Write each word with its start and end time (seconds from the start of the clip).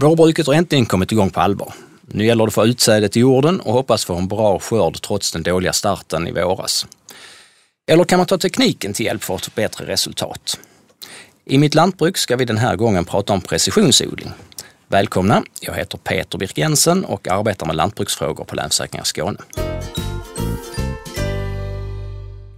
Vårbruket 0.00 0.46
har 0.46 0.54
äntligen 0.54 0.86
kommit 0.86 1.12
igång 1.12 1.30
på 1.30 1.40
allvar. 1.40 1.72
Nu 2.00 2.26
gäller 2.26 2.44
det 2.44 2.48
att 2.48 2.54
få 2.54 2.66
utsädet 2.66 3.16
i 3.16 3.20
jorden 3.20 3.60
och 3.60 3.72
hoppas 3.72 4.04
få 4.04 4.14
en 4.14 4.28
bra 4.28 4.58
skörd 4.58 5.02
trots 5.02 5.32
den 5.32 5.42
dåliga 5.42 5.72
starten 5.72 6.28
i 6.28 6.32
våras. 6.32 6.86
Eller 7.90 8.04
kan 8.04 8.18
man 8.18 8.26
ta 8.26 8.38
tekniken 8.38 8.92
till 8.92 9.06
hjälp 9.06 9.24
för 9.24 9.34
att 9.34 9.44
få 9.44 9.50
bättre 9.54 9.86
resultat? 9.86 10.60
I 11.44 11.58
mitt 11.58 11.74
lantbruk 11.74 12.16
ska 12.16 12.36
vi 12.36 12.44
den 12.44 12.58
här 12.58 12.76
gången 12.76 13.04
prata 13.04 13.32
om 13.32 13.40
precisionsodling. 13.40 14.30
Välkomna! 14.88 15.42
Jag 15.60 15.74
heter 15.74 15.98
Peter 15.98 16.38
Birk 16.38 16.58
Jensen 16.58 17.04
och 17.04 17.28
arbetar 17.28 17.66
med 17.66 17.76
lantbruksfrågor 17.76 18.44
på 18.44 18.54
Länsförsäkringar 18.56 19.04
Skåne. 19.04 19.38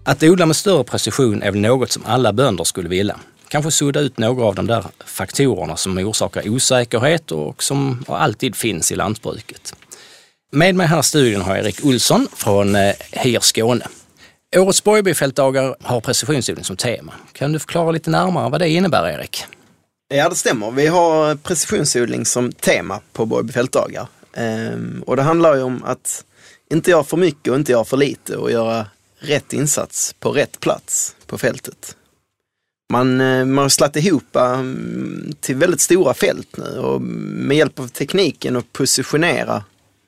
Att 0.04 0.22
odla 0.22 0.46
med 0.46 0.56
större 0.56 0.84
precision 0.84 1.42
är 1.42 1.50
väl 1.50 1.60
något 1.60 1.92
som 1.92 2.02
alla 2.06 2.32
bönder 2.32 2.64
skulle 2.64 2.88
vilja. 2.88 3.16
Kanske 3.52 3.70
sudda 3.70 4.00
ut 4.00 4.18
några 4.18 4.44
av 4.44 4.54
de 4.54 4.66
där 4.66 4.84
faktorerna 5.04 5.76
som 5.76 5.98
orsakar 5.98 6.48
osäkerhet 6.48 7.32
och 7.32 7.62
som 7.62 8.04
alltid 8.08 8.56
finns 8.56 8.92
i 8.92 8.96
lantbruket. 8.96 9.74
Med 10.52 10.74
mig 10.74 10.86
här 10.86 11.00
i 11.00 11.02
studion 11.02 11.42
har 11.42 11.56
Erik 11.56 11.84
Olsson 11.84 12.28
från 12.34 12.74
eh, 12.74 12.94
HIR 13.10 13.40
Skåne. 13.40 13.86
Årets 14.56 14.84
Borgbyfältdagar 14.84 15.76
har 15.80 16.00
precisionsodling 16.00 16.64
som 16.64 16.76
tema. 16.76 17.12
Kan 17.32 17.52
du 17.52 17.58
förklara 17.58 17.90
lite 17.90 18.10
närmare 18.10 18.50
vad 18.50 18.60
det 18.60 18.68
innebär, 18.68 19.08
Erik? 19.08 19.44
Ja, 20.14 20.28
det 20.28 20.34
stämmer. 20.34 20.70
Vi 20.70 20.86
har 20.86 21.34
precisionsodling 21.34 22.26
som 22.26 22.52
tema 22.52 23.00
på 23.12 23.26
Borgbyfältdagar. 23.26 24.06
Ehm, 24.36 25.02
och 25.06 25.16
det 25.16 25.22
handlar 25.22 25.54
ju 25.54 25.62
om 25.62 25.84
att 25.84 26.24
inte 26.70 26.90
göra 26.90 27.04
för 27.04 27.16
mycket 27.16 27.52
och 27.52 27.56
inte 27.56 27.72
göra 27.72 27.84
för 27.84 27.96
lite 27.96 28.36
och 28.36 28.50
göra 28.50 28.86
rätt 29.18 29.52
insats 29.52 30.14
på 30.20 30.30
rätt 30.30 30.60
plats 30.60 31.16
på 31.26 31.38
fältet. 31.38 31.96
Man, 32.92 33.20
eh, 33.20 33.44
man 33.44 33.62
har 33.62 33.68
slagit 33.68 33.96
ihop 33.96 34.24
um, 34.32 35.32
till 35.40 35.56
väldigt 35.56 35.80
stora 35.80 36.14
fält 36.14 36.56
nu 36.56 36.78
och 36.78 37.00
med 37.00 37.56
hjälp 37.56 37.78
av 37.78 37.88
tekniken 37.88 38.56
och 38.56 38.72
positionera 38.72 39.64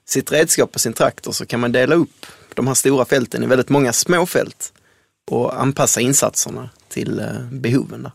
sitt 0.08 0.32
redskap 0.32 0.72
på 0.72 0.78
sin 0.78 0.92
traktor 0.92 1.32
så 1.32 1.46
kan 1.46 1.60
man 1.60 1.72
dela 1.72 1.94
upp 1.94 2.26
de 2.54 2.66
här 2.66 2.74
stora 2.74 3.04
fälten 3.04 3.42
i 3.42 3.46
väldigt 3.46 3.68
många 3.68 3.92
små 3.92 4.26
fält 4.26 4.72
och 5.30 5.60
anpassa 5.60 6.00
insatserna 6.00 6.70
till 6.88 7.20
uh, 7.20 7.50
behoven. 7.50 8.02
Där. 8.02 8.12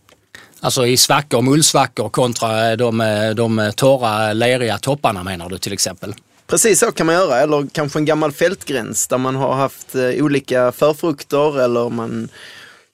Alltså 0.60 0.88
i 0.88 0.98
svackor, 0.98 1.42
mullsvackor 1.42 2.10
kontra 2.10 2.76
de, 2.76 2.98
de 3.36 3.72
torra 3.76 4.34
leriga 4.34 4.78
topparna 4.78 5.24
menar 5.24 5.50
du 5.50 5.58
till 5.58 5.74
exempel? 5.74 6.14
Precis 6.48 6.80
så 6.80 6.92
kan 6.92 7.06
man 7.06 7.16
göra, 7.16 7.40
eller 7.40 7.68
kanske 7.72 8.00
en 8.00 8.06
gammal 8.06 8.32
fältgräns 8.32 9.08
där 9.08 9.18
man 9.18 9.36
har 9.36 9.54
haft 9.54 9.96
eh, 9.96 10.10
olika 10.10 10.72
förfrukter 10.72 11.62
eller 11.62 11.90
man, 11.90 12.30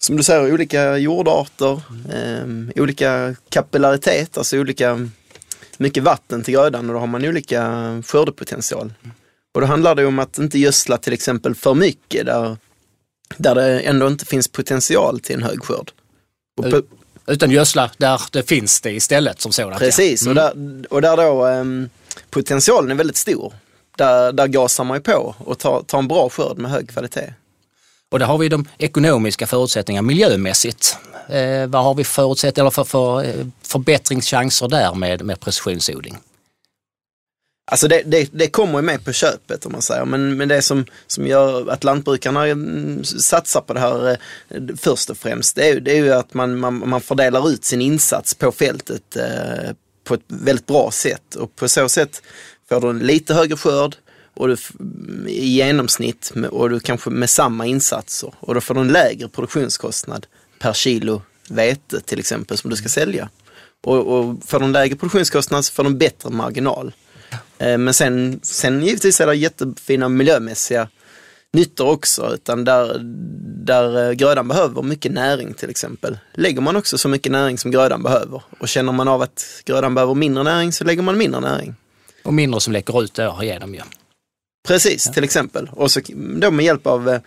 som 0.05 0.17
du 0.17 0.23
säger, 0.23 0.53
olika 0.53 0.97
jordarter, 0.97 1.81
mm. 1.89 2.71
eh, 2.75 2.81
olika 2.83 3.35
kapillaritet, 3.49 4.37
alltså 4.37 4.57
olika 4.57 5.09
mycket 5.77 6.03
vatten 6.03 6.43
till 6.43 6.53
grödan 6.53 6.89
och 6.89 6.93
då 6.93 6.99
har 6.99 7.07
man 7.07 7.25
olika 7.25 7.63
skördepotential. 8.05 8.93
Och 9.53 9.61
då 9.61 9.67
handlar 9.67 9.95
det 9.95 10.05
om 10.05 10.19
att 10.19 10.37
inte 10.37 10.59
gödsla 10.59 10.97
till 10.97 11.13
exempel 11.13 11.55
för 11.55 11.73
mycket 11.73 12.25
där, 12.25 12.57
där 13.37 13.55
det 13.55 13.79
ändå 13.79 14.07
inte 14.07 14.25
finns 14.25 14.47
potential 14.47 15.19
till 15.19 15.35
en 15.35 15.43
hög 15.43 15.63
skörd. 15.63 15.91
Och 16.57 16.83
utan 17.27 17.51
gödsla 17.51 17.91
där 17.97 18.21
det 18.31 18.43
finns 18.43 18.81
det 18.81 18.91
istället 18.91 19.41
som 19.41 19.51
sådant. 19.51 19.79
Precis, 19.79 20.25
mm. 20.25 20.31
och, 20.31 20.35
där, 20.35 20.85
och 20.93 21.01
där 21.01 21.17
då 21.17 21.47
um, 21.47 21.89
potentialen 22.29 22.91
är 22.91 22.95
väldigt 22.95 23.17
stor. 23.17 23.53
Där, 23.97 24.31
där 24.31 24.47
gasar 24.47 24.83
man 24.83 24.97
ju 24.97 25.01
på 25.01 25.35
och 25.37 25.59
tar, 25.59 25.81
tar 25.81 25.99
en 25.99 26.07
bra 26.07 26.29
skörd 26.29 26.57
med 26.57 26.71
hög 26.71 26.89
kvalitet. 26.89 27.33
Och 28.15 28.19
där 28.19 28.25
har 28.25 28.37
vi 28.37 28.49
de 28.49 28.67
ekonomiska 28.77 29.47
förutsättningarna 29.47 30.07
miljömässigt. 30.07 30.97
Eh, 31.29 31.67
vad 31.67 31.83
har 31.83 31.93
vi 31.93 32.03
förutsättningar 32.03 32.69
för, 32.69 32.83
för 32.83 33.23
eh, 33.23 33.47
förbättringschanser 33.61 34.67
där 34.67 34.93
med, 34.93 35.25
med 35.25 35.39
precisionsodling? 35.39 36.17
Alltså 37.71 37.87
det, 37.87 38.03
det, 38.05 38.29
det 38.31 38.47
kommer 38.47 38.79
ju 38.79 38.81
med 38.81 39.05
på 39.05 39.11
köpet 39.11 39.65
om 39.65 39.71
man 39.71 39.81
säger, 39.81 40.05
men, 40.05 40.37
men 40.37 40.47
det 40.47 40.61
som, 40.61 40.85
som 41.07 41.27
gör 41.27 41.69
att 41.69 41.83
lantbrukarna 41.83 42.47
mm, 42.47 43.03
satsar 43.03 43.61
på 43.61 43.73
det 43.73 43.79
här 43.79 44.09
eh, 44.49 44.61
först 44.77 45.09
och 45.09 45.17
främst, 45.17 45.55
det 45.55 45.69
är, 45.69 45.79
det 45.79 45.91
är 45.91 46.03
ju 46.03 46.13
att 46.13 46.33
man, 46.33 46.59
man, 46.59 46.89
man 46.89 47.01
fördelar 47.01 47.49
ut 47.49 47.65
sin 47.65 47.81
insats 47.81 48.33
på 48.33 48.51
fältet 48.51 49.15
eh, 49.15 49.71
på 50.03 50.13
ett 50.13 50.25
väldigt 50.27 50.67
bra 50.67 50.91
sätt 50.91 51.35
och 51.35 51.55
på 51.55 51.69
så 51.69 51.89
sätt 51.89 52.21
får 52.69 52.81
du 52.81 52.89
en 52.89 52.99
lite 52.99 53.33
högre 53.33 53.57
skörd 53.57 53.95
och 54.35 54.47
du, 54.47 54.57
i 55.29 55.47
genomsnitt 55.47 56.33
och 56.51 56.69
du 56.69 56.79
kanske 56.79 57.09
med 57.09 57.29
samma 57.29 57.65
insatser 57.65 58.33
och 58.39 58.53
då 58.53 58.61
får 58.61 58.73
du 58.73 58.81
en 58.81 58.87
lägre 58.87 59.27
produktionskostnad 59.27 60.27
per 60.59 60.73
kilo 60.73 61.21
vete 61.49 62.01
till 62.01 62.19
exempel 62.19 62.57
som 62.57 62.69
du 62.69 62.75
ska 62.75 62.89
sälja. 62.89 63.29
Och, 63.83 64.07
och 64.07 64.35
får 64.45 64.59
du 64.59 64.65
en 64.65 64.71
lägre 64.71 64.95
produktionskostnad 64.95 65.65
så 65.65 65.73
får 65.73 65.83
du 65.83 65.89
en 65.89 65.97
bättre 65.97 66.29
marginal. 66.29 66.93
Eh, 67.57 67.77
men 67.77 67.93
sen, 67.93 68.39
sen 68.43 68.83
givetvis 68.83 69.21
är 69.21 69.27
det 69.27 69.35
jättefina 69.35 70.09
miljömässiga 70.09 70.87
nyttor 71.53 71.89
också, 71.89 72.33
utan 72.33 72.65
där, 72.65 72.99
där 73.65 74.09
eh, 74.09 74.13
grödan 74.13 74.47
behöver 74.47 74.81
mycket 74.81 75.11
näring 75.11 75.53
till 75.53 75.69
exempel. 75.69 76.17
Lägger 76.33 76.61
man 76.61 76.75
också 76.75 76.97
så 76.97 77.09
mycket 77.09 77.31
näring 77.31 77.57
som 77.57 77.71
grödan 77.71 78.03
behöver 78.03 78.41
och 78.59 78.67
känner 78.67 78.91
man 78.91 79.07
av 79.07 79.21
att 79.21 79.61
grödan 79.65 79.95
behöver 79.95 80.13
mindre 80.13 80.43
näring 80.43 80.71
så 80.71 80.83
lägger 80.83 81.01
man 81.01 81.17
mindre 81.17 81.41
näring. 81.41 81.75
Och 82.23 82.33
mindre 82.33 82.59
som 82.59 82.73
läcker 82.73 83.03
ut 83.03 83.13
då 83.13 83.39
igenom 83.41 83.73
ju. 83.73 83.81
Precis, 84.65 85.05
ja. 85.05 85.13
till 85.13 85.23
exempel. 85.23 85.69
Och 85.73 85.91
så 85.91 86.01
då 86.15 86.51
med 86.51 86.65
hjälp 86.65 86.87
av 86.87 87.09
eh, 87.09 87.19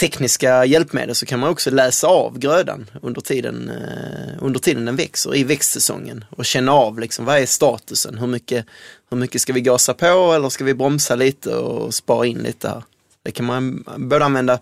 tekniska 0.00 0.64
hjälpmedel 0.64 1.14
så 1.14 1.26
kan 1.26 1.40
man 1.40 1.50
också 1.50 1.70
läsa 1.70 2.06
av 2.06 2.38
grödan 2.38 2.90
under 3.02 3.20
tiden, 3.20 3.68
eh, 3.68 4.44
under 4.44 4.60
tiden 4.60 4.84
den 4.84 4.96
växer 4.96 5.36
i 5.36 5.44
växtsäsongen 5.44 6.24
och 6.30 6.44
känna 6.44 6.72
av 6.72 6.98
liksom, 6.98 7.24
vad 7.24 7.38
är 7.38 7.46
statusen, 7.46 8.18
hur 8.18 8.26
mycket, 8.26 8.66
hur 9.10 9.16
mycket 9.16 9.42
ska 9.42 9.52
vi 9.52 9.60
gasa 9.60 9.94
på 9.94 10.32
eller 10.32 10.48
ska 10.48 10.64
vi 10.64 10.74
bromsa 10.74 11.14
lite 11.14 11.54
och 11.54 11.94
spara 11.94 12.26
in 12.26 12.38
lite 12.38 12.68
här. 12.68 12.82
Det 13.22 13.30
kan 13.30 13.46
man 13.46 13.84
både 13.96 14.24
använda 14.24 14.58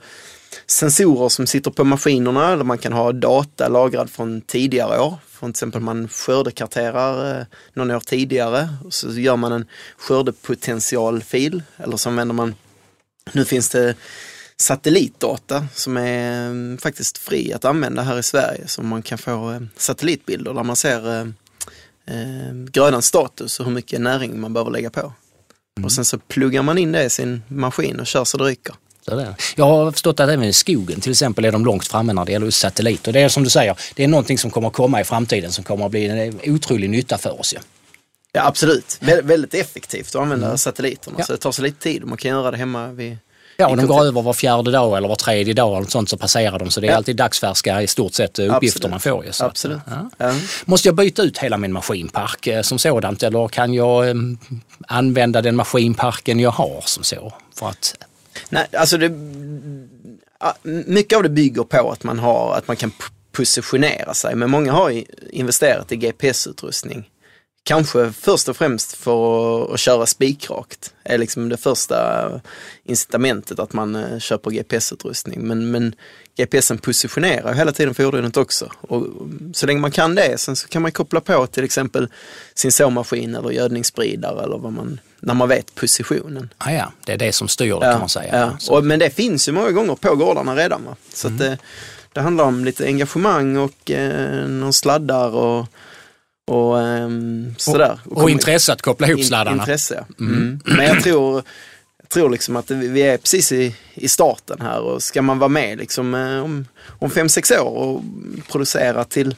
sensorer 0.67 1.29
som 1.29 1.47
sitter 1.47 1.71
på 1.71 1.85
maskinerna 1.85 2.53
eller 2.53 2.65
man 2.65 2.79
kan 2.79 2.93
ha 2.93 3.13
data 3.13 3.69
lagrad 3.69 4.11
från 4.11 4.41
tidigare 4.41 5.01
år. 5.01 5.15
Från 5.29 5.53
till 5.53 5.59
exempel 5.59 5.81
man 5.81 6.09
skördekarterar 6.09 7.41
eh, 7.41 7.47
någon 7.75 7.91
år 7.91 8.01
tidigare 8.01 8.69
och 8.85 8.95
så 8.95 9.11
gör 9.11 9.37
man 9.37 9.53
en 9.53 9.67
skördepotentialfil 9.99 11.63
eller 11.77 11.97
så 11.97 12.09
använder 12.09 12.35
man, 12.35 12.55
nu 13.33 13.45
finns 13.45 13.69
det 13.69 13.95
satellitdata 14.61 15.67
som 15.75 15.97
är 15.97 16.47
mm, 16.47 16.79
faktiskt 16.79 17.19
fri 17.19 17.53
att 17.53 17.65
använda 17.65 18.03
här 18.03 18.19
i 18.19 18.23
Sverige. 18.23 18.67
Så 18.67 18.83
man 18.83 19.03
kan 19.03 19.19
få 19.19 19.51
eh, 19.51 19.61
satellitbilder 19.77 20.55
där 20.55 20.63
man 20.63 20.77
ser 20.77 21.09
eh, 21.09 21.27
eh, 22.07 22.55
grödans 22.55 23.07
status 23.07 23.61
och 23.61 23.67
hur 23.67 23.73
mycket 23.73 24.01
näring 24.01 24.41
man 24.41 24.53
behöver 24.53 24.71
lägga 24.71 24.91
på. 24.91 25.01
Mm. 25.01 25.85
Och 25.85 25.93
sen 25.93 26.05
så 26.05 26.19
pluggar 26.19 26.63
man 26.63 26.79
in 26.79 26.93
det 26.93 27.05
i 27.05 27.11
sin 27.11 27.43
maskin 27.49 28.01
och 28.01 28.07
kör 28.07 28.25
så 28.25 28.37
det 28.37 28.45
ryker. 28.45 28.75
Jag 29.57 29.65
har 29.65 29.93
förstått 29.93 30.21
att 30.21 30.29
även 30.29 30.45
i 30.45 30.53
skogen 30.53 31.01
till 31.01 31.11
exempel 31.11 31.45
är 31.45 31.53
de 31.53 31.65
långt 31.65 31.89
framme 31.89 32.13
när 32.13 32.25
det 32.25 32.33
gäller 32.33 32.51
satellit. 32.51 33.07
Och 33.07 33.13
det 33.13 33.21
är 33.21 33.29
som 33.29 33.45
du 33.45 33.51
säger, 33.51 33.77
det 33.95 34.05
är 34.05 34.09
någonting 34.09 34.39
som 34.39 34.51
kommer 34.51 34.69
att 34.69 34.75
komma 34.75 35.01
i 35.01 35.05
framtiden 35.05 35.53
som 35.53 35.65
kommer 35.65 35.85
att 35.85 35.91
bli 35.91 36.09
en 36.09 36.41
otrolig 36.55 36.91
nytta 36.91 37.19
för 37.19 37.41
oss. 37.41 37.53
Ja. 37.55 37.61
Ja 38.33 38.47
absolut, 38.47 38.99
Vä 39.01 39.23
väldigt 39.23 39.55
effektivt 39.55 40.15
att 40.15 40.23
använda 40.23 40.47
mm. 40.47 40.59
satelliterna. 40.59 41.17
Ja. 41.19 41.25
Så 41.25 41.33
det 41.33 41.39
tar 41.39 41.53
sig 41.53 41.63
lite 41.63 41.83
tid 41.83 42.03
och 42.03 42.09
man 42.09 42.19
kan 42.19 42.31
göra 42.31 42.51
det 42.51 42.57
hemma 42.57 42.89
vid 42.89 43.19
Ja, 43.61 43.69
och 43.69 43.77
de 43.77 43.87
går 43.87 44.05
över 44.05 44.23
var 44.23 44.33
fjärde 44.33 44.71
dag 44.71 44.97
eller 44.97 45.09
var 45.09 45.17
tredje 45.17 45.55
dag 45.55 45.77
eller 45.77 45.87
sånt 45.87 46.09
så 46.09 46.17
passerar 46.17 46.59
de. 46.59 46.71
Så 46.71 46.81
det 46.81 46.87
är 46.87 46.91
ja. 46.91 46.97
alltid 46.97 47.17
dagsfärska 47.17 47.83
i 47.83 47.87
stort 47.87 48.15
sett 48.15 48.39
uppgifter 48.39 48.79
Absolut. 48.79 48.91
man 48.91 49.01
får. 49.01 49.25
Ju, 49.25 49.31
Absolut. 49.41 49.79
Att, 49.87 50.11
ja. 50.19 50.27
Ja. 50.27 50.35
Måste 50.65 50.89
jag 50.89 50.95
byta 50.95 51.23
ut 51.23 51.39
hela 51.39 51.57
min 51.57 51.73
maskinpark 51.73 52.47
eh, 52.47 52.63
som 52.63 52.79
sådant 52.79 53.23
eller 53.23 53.49
kan 53.49 53.75
jag 53.75 54.09
eh, 54.09 54.15
använda 54.89 55.43
den 55.43 55.57
maskinparken 55.57 56.41
jag 56.41 56.51
har 56.51 56.83
som 56.87 57.05
så? 57.05 57.33
För 57.55 57.69
att... 57.69 57.95
Nej, 58.51 58.67
alltså 58.73 58.97
det, 58.99 59.09
mycket 60.87 61.17
av 61.17 61.23
det 61.23 61.29
bygger 61.29 61.65
på 61.65 61.91
att 61.91 62.05
man, 62.05 62.19
har, 62.19 62.55
att 62.55 62.69
man 62.69 62.77
kan 62.77 62.93
positionera 63.33 64.15
sig, 64.15 64.35
men 64.35 64.51
många 64.51 64.73
har 64.73 65.05
investerat 65.31 65.93
i 65.93 65.97
GPS-utrustning 65.97 67.11
kanske 67.63 68.13
först 68.13 68.49
och 68.49 68.57
främst 68.57 68.93
för 68.93 69.75
att 69.75 69.81
köra 69.81 70.07
spikrakt. 70.07 70.95
är 71.05 71.19
liksom 71.19 71.49
det 71.49 71.57
första 71.57 72.41
incitamentet 72.85 73.59
att 73.59 73.73
man 73.73 73.95
eh, 73.95 74.19
köper 74.19 74.51
GPS-utrustning. 74.51 75.41
Men, 75.41 75.71
men 75.71 75.95
GPSen 76.37 76.79
positionerar 76.79 77.55
hela 77.55 77.73
tiden 77.73 77.95
fordonet 77.95 78.37
också. 78.37 78.73
Och 78.81 79.07
så 79.55 79.67
länge 79.67 79.81
man 79.81 79.91
kan 79.91 80.15
det, 80.15 80.39
sen 80.41 80.57
så 80.57 80.69
kan 80.69 80.83
man 80.83 80.93
koppla 80.93 81.21
på 81.21 81.47
till 81.47 81.65
exempel 81.65 82.09
sin 82.55 82.73
såmaskin 82.73 83.35
eller 83.35 83.51
gödningsspridare 83.51 84.45
eller 84.45 84.59
vad 84.59 84.73
man, 84.73 85.01
när 85.21 85.35
man 85.35 85.49
vet 85.49 85.75
positionen. 85.75 86.53
Ah, 86.59 86.71
ja, 86.71 86.93
det 87.07 87.13
är 87.13 87.19
det 87.19 87.33
som 87.33 87.49
styr 87.49 87.67
det 87.67 87.73
ja, 87.73 87.81
kan 87.81 88.01
man 88.01 88.09
säga. 88.09 88.57
Ja. 88.69 88.75
Och, 88.75 88.85
men 88.85 88.99
det 88.99 89.11
finns 89.11 89.49
ju 89.49 89.53
många 89.53 89.71
gånger 89.71 89.95
på 89.95 90.15
gårdarna 90.17 90.57
redan. 90.57 90.85
Va? 90.85 90.97
Så 91.13 91.29
mm. 91.29 91.39
det, 91.39 91.59
det 92.13 92.21
handlar 92.21 92.45
om 92.45 92.65
lite 92.65 92.87
engagemang 92.87 93.57
och 93.57 93.91
eh, 93.91 94.49
någon 94.49 94.73
sladdar 94.73 95.31
och 95.31 95.67
och 96.51 96.77
um, 96.77 97.55
sådär. 97.59 97.99
Och, 98.05 98.23
och 98.23 98.31
intresse 98.31 98.73
att 98.73 98.83
koppla 98.83 99.09
ihop 99.09 99.25
sladdarna. 99.25 99.63
Intresse, 99.63 100.05
mm. 100.21 100.35
Mm. 100.35 100.61
Men 100.65 100.87
jag 100.87 101.03
tror, 101.03 101.43
jag 102.03 102.09
tror 102.09 102.31
liksom 102.31 102.57
att 102.57 102.71
vi 102.71 103.03
är 103.03 103.17
precis 103.17 103.53
i, 103.53 103.75
i 103.95 104.09
starten 104.09 104.61
här 104.61 104.81
och 104.81 105.03
ska 105.03 105.23
man 105.23 105.39
vara 105.39 105.49
med 105.49 105.79
liksom, 105.79 106.15
eh, 106.15 106.45
om, 106.45 106.67
om 106.99 107.11
fem, 107.11 107.29
sex 107.29 107.51
år 107.51 107.77
och 107.77 108.03
producera 108.49 109.05
till, 109.05 109.37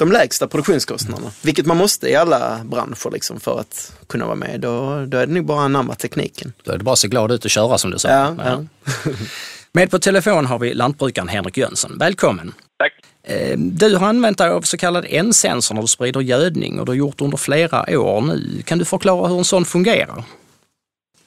de 0.00 0.12
lägsta 0.12 0.48
produktionskostnaderna. 0.48 1.30
Vilket 1.44 1.66
man 1.66 1.76
måste 1.76 2.08
i 2.08 2.16
alla 2.16 2.60
branscher 2.64 3.10
liksom 3.12 3.40
för 3.40 3.60
att 3.60 3.96
kunna 4.08 4.26
vara 4.26 4.36
med. 4.36 4.60
Då, 4.60 5.04
då 5.06 5.18
är 5.18 5.26
det 5.26 5.32
nog 5.32 5.44
bara 5.44 5.58
att 5.58 5.64
anamma 5.64 5.94
tekniken. 5.94 6.52
Då 6.64 6.72
är 6.72 6.78
det 6.78 6.84
bara 6.84 6.92
att 6.92 6.98
se 6.98 7.08
glad 7.08 7.32
ut 7.32 7.44
och 7.44 7.50
köra 7.50 7.78
som 7.78 7.90
du 7.90 7.98
sa. 7.98 8.08
Ja, 8.08 8.34
ja. 8.44 8.64
Med 9.72 9.90
på 9.90 9.98
telefon 9.98 10.46
har 10.46 10.58
vi 10.58 10.74
lantbrukaren 10.74 11.28
Henrik 11.28 11.56
Jönsson. 11.56 11.98
Välkommen! 11.98 12.54
Tack! 12.78 12.92
Eh, 13.22 13.58
du 13.58 13.96
har 13.96 14.08
använt 14.08 14.38
dig 14.38 14.50
av 14.50 14.62
så 14.62 14.76
kallad 14.76 15.06
N-sensor 15.08 15.74
när 15.74 15.82
du 15.82 15.88
sprider 15.88 16.20
gödning 16.20 16.80
och 16.80 16.86
du 16.86 16.90
har 16.90 16.96
gjort 16.96 17.20
under 17.20 17.36
flera 17.36 17.98
år 18.00 18.20
nu. 18.20 18.62
Kan 18.62 18.78
du 18.78 18.84
förklara 18.84 19.28
hur 19.28 19.38
en 19.38 19.44
sån 19.44 19.64
fungerar? 19.64 20.22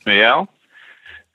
Ja. 0.04 0.48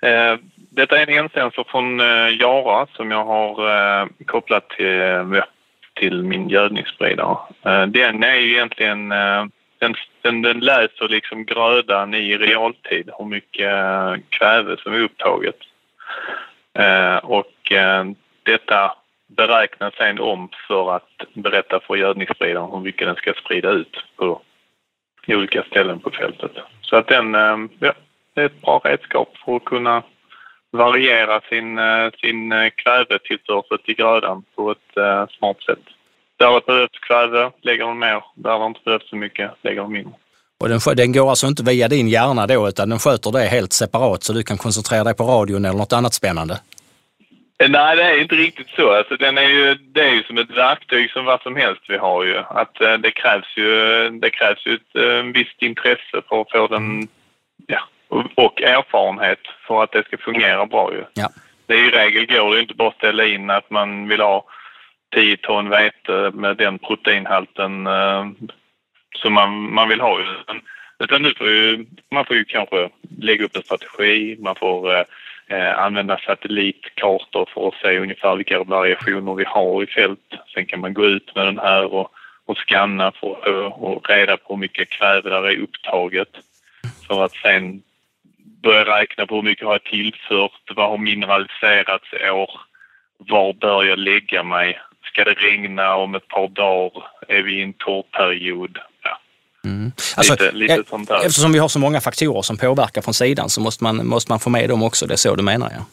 Eh, 0.03 0.39
detta 0.71 0.99
är 0.99 1.03
en 1.03 1.19
N-sensor 1.25 1.65
från 1.71 2.01
eh, 2.01 2.41
Jara 2.41 2.87
som 2.97 3.11
jag 3.11 3.25
har 3.25 4.25
kopplat 4.25 4.69
till, 4.69 5.43
till 5.99 6.23
min 6.23 6.49
gödningsspridare. 6.49 7.37
Eh, 7.63 7.87
den 7.87 8.23
är 8.23 8.37
ju 8.37 8.53
egentligen 8.53 9.13
eh, 9.13 9.47
den, 9.79 9.95
den, 10.23 10.43
den 10.43 10.61
läser 10.61 11.09
liksom 11.09 11.45
grödan 11.45 12.15
i 12.15 12.39
realtid 12.39 13.11
hur 13.19 13.25
mycket 13.25 13.73
eh, 13.73 14.15
kväve 14.29 14.77
som 14.83 14.95
är 14.95 15.01
upptaget. 15.01 15.57
Och 17.23 17.73
detta 18.43 18.95
beräknas 19.27 19.95
sen 19.95 20.21
om 20.21 20.49
för 20.69 20.97
att 20.97 21.11
berätta 21.35 21.81
för 21.81 21.97
gödningsspridaren 21.97 22.71
hur 22.71 22.81
mycket 22.81 23.07
den 23.07 23.17
ska 23.17 23.33
sprida 23.33 23.71
ut 23.71 24.05
på 24.17 24.41
olika 25.27 25.63
ställen 25.63 25.99
på 25.99 26.11
fältet. 26.11 26.53
Så 26.81 26.97
att 26.97 27.07
den, 27.07 27.35
ja, 27.79 27.93
det 28.35 28.41
är 28.41 28.47
ett 28.47 28.61
bra 28.61 28.81
redskap 28.85 29.37
för 29.45 29.57
att 29.57 29.65
kunna 29.65 30.03
variera 30.79 31.41
sin, 31.41 31.79
eh, 31.79 32.11
sin 32.21 32.53
eh, 32.53 32.71
kvävetillförsel 32.77 33.79
till 33.79 33.97
grödan 33.97 34.45
på 34.55 34.71
ett 34.71 35.31
smart 35.39 35.63
sätt. 35.63 35.85
Där 36.37 36.55
det 36.55 36.67
behövs 36.67 36.99
kväve 37.09 37.51
lägger 37.63 37.87
den 37.87 37.99
mer, 37.99 38.25
där 38.35 38.59
det 38.59 38.67
inte 38.67 38.81
behövs 38.85 39.09
så 39.09 39.17
mycket 39.17 39.51
lägger 39.63 39.83
den 39.83 39.93
mindre. 39.93 40.13
Och 40.61 40.69
den, 40.69 40.81
den 40.97 41.13
går 41.13 41.31
alltså 41.31 41.47
inte 41.47 41.63
via 41.63 41.89
din 41.89 42.09
hjärna 42.09 42.47
då 42.47 42.69
utan 42.69 42.89
den 42.89 42.99
sköter 42.99 43.33
det 43.33 43.45
helt 43.45 43.73
separat 43.73 44.23
så 44.23 44.33
du 44.33 44.43
kan 44.43 44.59
koncentrera 44.59 45.05
dig 45.05 45.15
på 45.15 45.25
radion 45.25 45.65
eller 45.65 45.79
något 45.79 45.93
annat 45.93 46.15
spännande? 46.15 46.61
Nej, 47.69 47.97
det 47.97 48.03
är 48.03 48.21
inte 48.21 48.35
riktigt 48.35 48.69
så. 48.69 48.95
Alltså, 48.95 49.17
den 49.17 49.39
är 49.39 49.49
ju, 49.49 49.75
det 49.75 50.01
är 50.01 50.15
ju 50.15 50.23
som 50.23 50.39
ett 50.39 50.51
verktyg 50.51 51.11
som 51.11 51.25
vad 51.25 51.41
som 51.43 51.57
helst 51.57 51.83
vi 51.89 51.97
har 51.97 52.25
ju. 52.25 52.39
Att, 52.39 52.75
det 52.75 53.11
krävs 53.11 53.57
ju, 53.57 53.71
det 54.11 54.31
krävs 54.31 54.67
ju 54.67 54.75
ett 54.75 54.97
uh, 54.97 55.33
visst 55.33 55.63
intresse 55.63 56.23
för 56.29 56.41
att 56.41 56.51
få 56.51 56.67
den, 56.67 57.09
ja, 57.67 57.81
och, 58.09 58.25
och, 58.35 58.63
erfarenhet 58.63 59.41
för 59.67 59.83
att 59.83 59.93
det 59.93 60.05
ska 60.05 60.19
fungera 60.19 60.67
bra 60.67 60.93
ju. 60.93 61.05
Ja. 61.15 61.29
Det 61.67 61.75
är 61.75 61.89
i 61.89 61.91
regel 61.91 62.27
går 62.27 62.55
det 62.55 62.61
inte 62.61 62.75
bara 62.75 62.89
att 62.89 62.95
ställa 62.95 63.27
in 63.27 63.51
att 63.51 63.71
man 63.71 64.09
vill 64.09 64.21
ha 64.21 64.45
10 65.15 65.37
ton 65.37 65.69
vete 65.69 66.31
med 66.35 66.57
den 66.57 66.79
proteinhalten 66.79 67.87
uh, 67.87 68.27
som 69.17 69.33
man, 69.33 69.75
man 69.75 69.89
vill 69.89 70.01
ha. 70.01 70.21
Utan, 70.21 70.61
utan 70.99 71.23
nu 71.23 71.35
får 71.35 71.49
ju, 71.49 71.87
man 72.11 72.25
får 72.25 72.37
ju 72.37 72.45
kanske 72.45 72.91
lägga 73.19 73.45
upp 73.45 73.57
en 73.57 73.63
strategi, 73.63 74.37
man 74.41 74.55
får 74.55 74.95
eh, 75.49 75.79
använda 75.79 76.19
satellitkartor 76.19 77.49
för 77.55 77.69
att 77.69 77.75
se 77.75 77.99
ungefär 77.99 78.37
vilka 78.37 78.65
variationer 78.65 79.35
vi 79.35 79.45
har 79.45 79.83
i 79.83 79.87
fält. 79.87 80.35
Sen 80.55 80.67
kan 80.67 80.81
man 80.81 80.95
gå 80.95 81.05
ut 81.05 81.35
med 81.35 81.47
den 81.47 81.59
här 81.59 81.95
och, 81.95 82.13
och 82.47 82.57
scanna 82.57 83.13
för 83.13 83.33
att 83.33 83.79
få 83.79 84.03
reda 84.09 84.37
på 84.37 84.55
hur 84.55 84.61
mycket 84.61 84.91
kväve 84.91 85.31
där 85.31 85.49
är 85.49 85.63
upptaget. 85.63 86.29
För 87.07 87.25
att 87.25 87.33
sen 87.33 87.83
börja 88.63 88.85
räkna 88.85 89.27
på 89.27 89.35
hur 89.35 89.43
mycket 89.43 89.67
har 89.67 89.75
jag 89.75 89.85
tillfört, 89.85 90.77
vad 90.77 90.91
har 90.91 90.99
mineraliserats 90.99 92.13
i 92.27 92.31
år, 92.31 92.51
var 93.19 93.53
bör 93.53 93.85
jag 93.85 93.99
lägga 93.99 94.43
mig, 94.43 94.81
ska 95.05 95.25
det 95.25 95.35
regna 95.35 95.95
om 95.95 96.15
ett 96.15 96.29
par 96.29 96.49
dagar, 96.49 97.03
är 97.29 97.43
vi 97.43 97.59
i 97.59 97.63
en 97.63 97.73
torrperiod? 97.73 98.79
Mm. 99.65 99.93
Alltså, 100.17 100.33
lite, 100.33 100.53
lite 100.53 100.75
eh, 100.75 100.81
sånt 100.87 101.09
där. 101.09 101.27
Eftersom 101.27 101.53
vi 101.53 101.59
har 101.59 101.69
så 101.69 101.79
många 101.79 102.01
faktorer 102.01 102.43
som 102.43 102.57
påverkar 102.57 103.03
från 103.03 103.15
sidan 103.15 103.49
så 103.49 103.61
måste 103.61 103.85
man, 103.85 104.07
måste 104.07 104.33
man 104.33 104.41
få 104.41 104.51
med 104.51 104.69
dem 104.69 104.83
också. 104.83 105.07
Det 105.07 105.15
är 105.15 105.17
så 105.17 105.35
du 105.37 105.43
menar 105.43 105.71
ja? 105.71 105.85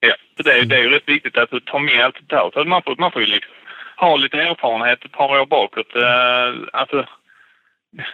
Ja, 0.00 0.14
det 0.44 0.50
är, 0.50 0.64
det 0.64 0.76
är 0.76 0.82
ju 0.82 0.88
rätt 0.88 1.08
viktigt 1.08 1.38
att 1.38 1.50
ta 1.66 1.78
med 1.78 2.04
allt 2.04 2.14
det 2.28 2.36
där. 2.36 2.64
Man, 2.64 2.82
får, 2.82 2.96
man 2.96 3.12
får 3.12 3.22
ju 3.22 3.28
liksom 3.28 3.52
ha 3.96 4.16
lite 4.16 4.36
erfarenhet 4.36 5.04
ett 5.04 5.12
par 5.12 5.40
år 5.40 5.46
bakåt. 5.46 5.96
Uh, 5.96 6.68
alltså, 6.72 7.06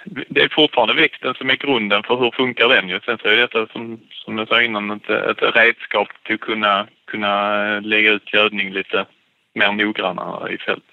det 0.05 0.43
är 0.43 0.49
fortfarande 0.49 0.94
växten 0.94 1.34
som 1.34 1.50
är 1.50 1.56
grunden 1.56 2.02
för 2.02 2.17
hur 2.17 2.31
funkar 2.31 2.69
den 2.69 2.88
ju. 2.88 3.00
Sen 3.00 3.19
så 3.19 3.28
är 3.28 3.37
detta 3.37 3.67
som, 3.67 4.00
som 4.11 4.38
jag 4.38 4.49
sa 4.49 4.62
innan 4.62 4.90
ett, 4.90 5.11
ett 5.11 5.56
redskap 5.56 6.08
till 6.25 6.34
att 6.34 6.40
kunna, 6.40 6.87
kunna 7.06 7.81
lägga 7.81 8.11
ut 8.11 8.32
gödning 8.32 8.73
lite 8.73 9.06
mer 9.55 9.73
noggrannare 9.73 10.55
i 10.55 10.58
fält. 10.58 10.84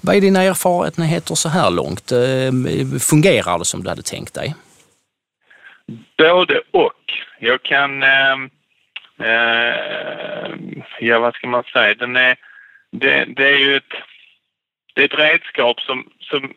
Vad 0.00 0.16
är 0.16 0.20
dina 0.20 0.42
erfarenheter 0.42 1.34
så 1.34 1.48
här 1.48 1.70
långt? 1.70 2.12
Eh, 2.12 2.98
fungerar 3.10 3.58
det 3.58 3.64
som 3.64 3.82
du 3.82 3.88
hade 3.88 4.02
tänkt 4.02 4.34
dig? 4.34 4.54
Både 6.18 6.60
och. 6.70 7.12
Jag 7.38 7.62
kan... 7.62 8.02
Eh, 8.02 8.36
eh, 9.18 9.74
ja, 11.00 11.18
vad 11.18 11.34
ska 11.34 11.46
man 11.46 11.64
säga? 11.72 11.94
Den 11.94 12.16
är, 12.16 12.36
det, 12.92 13.24
det 13.24 13.48
är 13.48 13.58
ju 13.58 13.76
ett, 13.76 13.94
det 14.94 15.00
är 15.00 15.04
ett 15.04 15.18
redskap 15.18 15.80
som, 15.80 16.10
som 16.20 16.52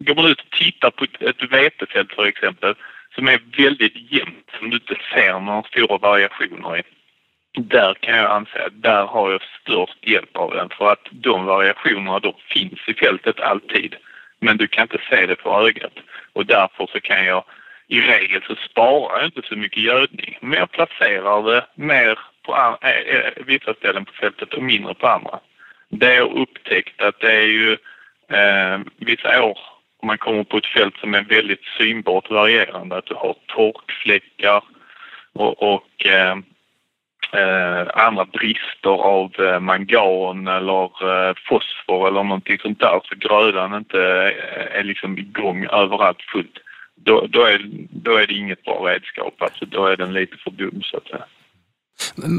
går 0.00 0.14
man 0.14 0.26
ut 0.26 0.40
och 0.40 0.50
tittar 0.50 0.90
på 0.90 1.04
ett, 1.04 1.52
vetefält 1.52 2.12
för 2.12 2.26
exempel 2.26 2.74
som 3.14 3.28
är 3.28 3.40
väldigt 3.56 4.12
jämnt, 4.12 4.50
som 4.58 4.70
du 4.70 4.76
inte 4.76 4.96
ser 5.14 5.40
några 5.40 5.62
stora 5.62 5.98
variationer 5.98 6.78
i 6.78 6.82
där 7.52 7.94
kan 7.94 8.16
jag 8.16 8.30
anse 8.30 8.66
att 8.66 8.82
där 8.82 9.06
har 9.06 9.30
jag 9.30 9.42
störst 9.60 10.08
hjälp 10.08 10.36
av 10.36 10.50
den 10.50 10.68
för 10.68 10.92
att 10.92 11.08
de 11.10 11.44
variationerna 11.44 12.18
de 12.18 12.34
finns 12.48 12.88
i 12.88 12.94
fältet 12.94 13.40
alltid. 13.40 13.94
Men 14.40 14.56
du 14.56 14.66
kan 14.66 14.82
inte 14.82 15.00
se 15.10 15.26
det 15.26 15.36
på 15.36 15.66
ögat 15.66 15.92
och 16.32 16.46
därför 16.46 16.86
så 16.92 17.00
kan 17.00 17.24
jag 17.24 17.44
i 17.88 18.00
regel 18.00 18.42
så 18.46 18.54
sparar 18.54 19.18
jag 19.18 19.26
inte 19.26 19.42
så 19.48 19.56
mycket 19.56 19.82
gödning 19.82 20.38
men 20.40 20.58
jag 20.58 20.70
placerar 20.70 21.42
det 21.42 21.66
mer 21.74 22.18
på 22.42 22.78
vissa 23.36 23.74
ställen 23.74 24.04
på 24.04 24.12
fältet 24.12 24.54
och 24.54 24.62
mindre 24.62 24.94
på 24.94 25.06
andra. 25.06 25.40
Det 25.88 26.14
jag 26.14 26.32
upptäckt 26.32 27.02
att 27.02 27.20
det 27.20 27.32
är 27.32 27.46
ju 27.46 27.72
eh, 28.28 28.78
vissa 28.96 29.42
år 29.42 29.58
om 30.02 30.06
man 30.06 30.18
kommer 30.18 30.44
på 30.44 30.56
ett 30.56 30.66
fält 30.66 30.96
som 30.96 31.14
är 31.14 31.22
väldigt 31.22 31.64
synbart 31.78 32.30
varierande, 32.30 32.96
att 32.96 33.06
du 33.06 33.14
har 33.14 33.34
torkfläckar 33.46 34.62
och, 35.32 35.74
och 35.74 36.06
eh, 36.06 36.36
eh, 37.32 37.86
andra 37.94 38.24
brister 38.24 38.90
av 38.90 39.40
eh, 39.40 39.60
mangan 39.60 40.48
eller 40.48 40.84
eh, 40.84 41.34
fosfor 41.48 42.08
eller 42.08 42.22
någonting 42.22 42.58
sånt 42.58 42.80
där 42.80 43.00
så 43.04 43.14
grödan 43.16 43.74
inte 43.74 43.98
eh, 43.98 44.78
är 44.78 44.84
liksom 44.84 45.18
igång 45.18 45.64
överallt 45.64 46.22
fullt. 46.22 46.58
Då, 46.94 47.26
då, 47.28 47.44
är, 47.44 47.60
då 47.90 48.16
är 48.16 48.26
det 48.26 48.34
inget 48.34 48.62
bra 48.62 48.88
redskap, 48.88 49.42
alltså 49.42 49.64
då 49.66 49.86
är 49.86 49.96
den 49.96 50.12
lite 50.12 50.36
för 50.36 50.50
dum 50.50 50.82
så 50.82 50.96
att 50.96 51.06
säga. 51.06 51.24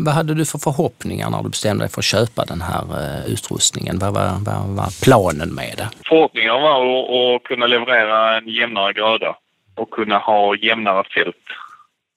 Vad 0.06 0.14
hade 0.14 0.34
du 0.34 0.46
för 0.46 0.60
förhoppningar 0.60 1.30
när 1.30 1.44
du 1.44 1.50
bestämde 1.50 1.84
dig 1.84 1.92
för 1.92 2.02
att 2.02 2.06
köpa 2.06 2.46
den 2.46 2.62
här 2.62 2.84
uh, 2.84 3.34
utrustningen? 3.34 4.00
Vad 4.00 4.14
var, 4.14 4.30
vad 4.46 4.68
var 4.68 5.04
planen 5.04 5.50
med 5.56 5.74
det? 5.78 5.90
Förhoppningen 6.08 6.54
var 6.54 6.78
att, 6.82 7.36
att 7.36 7.44
kunna 7.44 7.68
leverera 7.68 8.38
en 8.38 8.48
jämnare 8.48 8.94
gröda 8.94 9.36
och 9.76 9.92
kunna 9.92 10.18
ha 10.18 10.56
jämnare 10.56 11.04
fält 11.16 11.46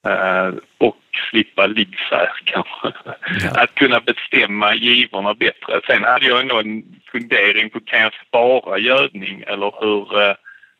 Uh, 0.06 0.54
och 0.78 0.96
slippa 1.30 1.66
liggsär 1.66 2.30
kanske. 2.44 2.92
Ja. 3.44 3.62
Att 3.62 3.74
kunna 3.74 4.00
bestämma 4.00 4.74
givorna 4.74 5.34
bättre. 5.34 5.80
Sen 5.86 6.04
hade 6.04 6.26
jag 6.26 6.40
ändå 6.40 6.60
en 6.60 6.82
fundering 7.12 7.70
på 7.70 7.80
kan 7.80 8.00
jag 8.00 8.12
spara 8.28 8.78
gödning 8.78 9.44
eller 9.46 9.72
hur 9.80 10.18
uh, 10.20 10.34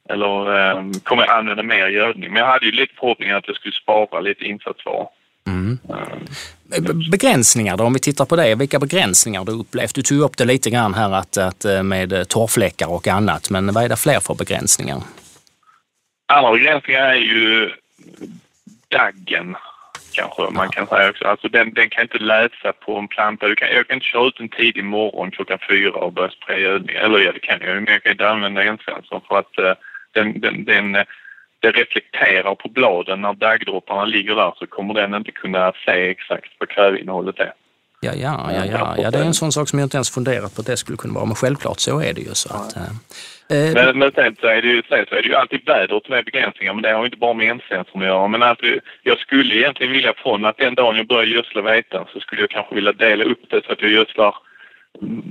eller 0.09 0.44
kommer 1.00 1.23
jag 1.23 1.38
använda 1.38 1.62
mer 1.62 1.88
gödning? 1.88 2.33
Men 2.33 2.42
jag 2.42 2.47
hade 2.47 2.66
ju 2.66 2.73
lite 2.73 2.94
förhoppning 2.94 3.30
att 3.30 3.49
jag 3.49 3.56
skulle 3.56 3.75
spara 3.75 4.21
lite 4.21 4.44
insatsvaror. 4.44 5.09
Mm. 5.46 5.78
Uh, 6.78 7.10
begränsningar 7.10 7.76
då, 7.76 7.84
om 7.84 7.92
vi 7.92 8.00
tittar 8.00 8.24
på 8.24 8.36
det. 8.36 8.54
Vilka 8.54 8.78
begränsningar 8.78 9.44
du 9.44 9.52
upplevt? 9.52 9.94
Du 9.94 10.02
tog 10.02 10.18
upp 10.18 10.36
det 10.36 10.44
lite 10.44 10.70
grann 10.70 10.94
här 10.94 11.12
att, 11.12 11.36
att 11.36 11.64
med 11.84 12.28
torrfläckar 12.28 12.86
och 12.86 13.08
annat, 13.08 13.50
men 13.50 13.72
vad 13.72 13.84
är 13.84 13.88
det 13.88 13.96
fler 13.96 14.20
för 14.20 14.34
begränsningar? 14.34 15.02
Andra 16.32 16.52
begränsningar 16.52 17.00
är 17.00 17.14
ju 17.14 17.70
daggen 18.88 19.56
kanske 20.14 20.50
man 20.50 20.68
kan 20.68 20.86
säga 20.86 21.10
också. 21.10 21.24
Alltså 21.24 21.48
den, 21.48 21.74
den 21.74 21.90
kan 21.90 22.02
inte 22.02 22.18
läsa 22.18 22.72
på 22.72 22.98
en 22.98 23.08
planta. 23.08 23.48
Du 23.48 23.54
kan, 23.54 23.68
jag 23.68 23.88
kan 23.88 23.94
inte 23.94 24.06
köra 24.06 24.26
ut 24.26 24.40
en 24.40 24.48
tidig 24.48 24.84
morgon 24.84 25.30
klockan 25.30 25.58
fyra 25.68 25.90
och 25.90 26.12
börja 26.12 26.30
spraya 26.30 26.58
gödning. 26.58 26.96
Eller 26.96 27.18
ja, 27.18 27.32
det 27.32 27.38
kan 27.38 27.60
jag 27.60 27.74
men 27.74 27.92
jag 27.92 28.02
kan 28.02 28.12
inte 28.12 28.28
använda 28.28 28.62
ensensorn 28.62 29.20
för 29.28 29.38
att 29.38 29.80
den, 30.12 30.40
den, 30.40 30.64
den, 30.64 31.04
det 31.64 31.80
reflekterar 31.80 32.54
på 32.54 32.68
bladen. 32.68 33.21
När 33.23 33.35
daggdropparna 33.35 34.04
ligger 34.04 34.35
där 34.35 34.54
så 34.59 34.66
kommer 34.66 34.94
den 34.94 35.14
inte 35.14 35.30
kunna 35.30 35.73
se 35.87 36.11
exakt 36.11 36.50
vad 36.59 36.68
kväveinnehållet 36.68 37.40
är. 37.40 37.52
Ja, 38.00 38.12
ja, 38.14 38.50
ja, 38.52 38.64
ja, 38.66 38.97
ja, 38.99 39.11
det 39.11 39.18
är 39.18 39.25
en 39.25 39.35
sån 39.35 39.52
sak 39.52 39.68
som 39.68 39.78
jag 39.78 39.87
inte 39.87 39.97
ens 39.97 40.11
funderat 40.11 40.54
på 40.54 40.61
att 40.61 40.66
det 40.66 40.76
skulle 40.76 40.99
kunna 40.99 41.14
vara. 41.14 41.25
Men 41.25 41.35
självklart 41.35 41.80
så 41.80 42.00
är 42.00 42.12
det 42.12 42.21
ju. 42.21 42.35
Så 42.35 42.54
att, 42.54 42.76
uh, 42.76 42.83
Eh, 43.50 43.75
men, 43.75 43.99
men 43.99 44.12
sen 44.12 44.37
så 44.40 44.47
är, 44.47 44.62
det 44.62 44.68
ju, 44.68 44.83
så 44.88 44.94
är 44.94 45.23
det 45.23 45.28
ju 45.28 45.35
alltid 45.35 45.66
vädret 45.66 46.09
med 46.09 46.25
begränsningar, 46.25 46.75
men 46.75 46.83
det 46.83 46.92
har 46.92 46.99
ju 46.99 47.04
inte 47.04 47.16
bara 47.16 47.35
med 47.35 47.50
ensensorn 47.50 48.02
att 48.02 48.09
göra. 48.09 48.28
Men 48.28 48.42
alltså, 48.42 48.66
jag 49.02 49.18
skulle 49.18 49.54
egentligen 49.54 49.92
vilja 49.92 50.14
från 50.16 50.44
att 50.44 50.59
den 50.59 50.75
dagen 50.75 50.97
jag 50.97 51.06
börjar 51.06 51.25
gödsla 51.25 51.62
vetan 51.62 52.06
så 52.12 52.21
skulle 52.21 52.40
jag 52.40 52.50
kanske 52.50 52.75
vilja 52.75 52.92
dela 52.92 53.25
upp 53.25 53.50
det 53.50 53.64
så 53.66 53.73
att 53.73 53.83
jag 53.83 53.90
gödslar 53.90 54.35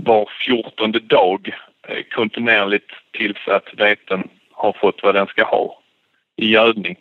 var 0.03 0.29
fjortonde 0.45 0.99
dag 0.99 1.55
eh, 1.87 2.03
kontinuerligt 2.15 2.91
tills 3.11 3.47
att 3.47 3.67
veten 3.77 4.27
har 4.51 4.73
fått 4.73 5.03
vad 5.03 5.15
den 5.15 5.27
ska 5.27 5.43
ha 5.43 5.79
i 6.43 6.49
gödning. 6.49 6.95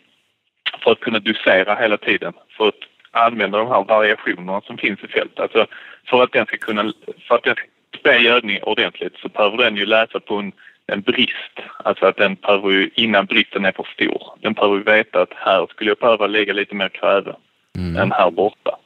För 0.83 0.91
att 0.91 0.99
kunna 0.99 1.19
dosera 1.19 1.75
hela 1.75 1.97
tiden. 1.97 2.33
För 2.57 2.67
att 2.67 2.81
använda 3.11 3.57
de 3.57 3.67
här 3.67 3.83
variationerna 3.83 4.61
som 4.61 4.77
finns 4.77 4.99
i 5.03 5.07
fält. 5.07 5.39
Alltså 5.39 5.67
för 6.09 6.23
att 6.23 6.31
den 6.31 6.45
ska 6.45 6.57
kunna, 6.57 6.93
för 7.27 7.35
att 7.35 7.43
den 7.43 7.55
ska 7.55 7.65
spä 7.99 8.17
gödning 8.17 8.63
ordentligt 8.63 9.15
så 9.21 9.27
behöver 9.27 9.57
den 9.57 9.77
ju 9.77 9.85
läsa 9.85 10.19
på 10.19 10.35
en, 10.35 10.51
en 10.87 11.01
brist. 11.01 11.55
Alltså 11.83 12.05
att 12.05 12.17
den 12.17 12.35
behöver 12.35 12.69
ju, 12.69 12.89
innan 12.95 13.25
bristen 13.25 13.65
är 13.65 13.71
för 13.71 13.87
stor, 13.93 14.23
den 14.41 14.53
behöver 14.53 14.75
ju 14.75 14.83
veta 14.83 15.21
att 15.21 15.33
här 15.35 15.67
skulle 15.69 15.89
jag 15.91 15.97
behöva 15.97 16.27
lägga 16.27 16.53
lite 16.53 16.75
mer 16.75 16.89
kväve 16.89 17.35
mm. 17.77 18.01
än 18.01 18.11
här 18.11 18.31
borta. 18.31 18.77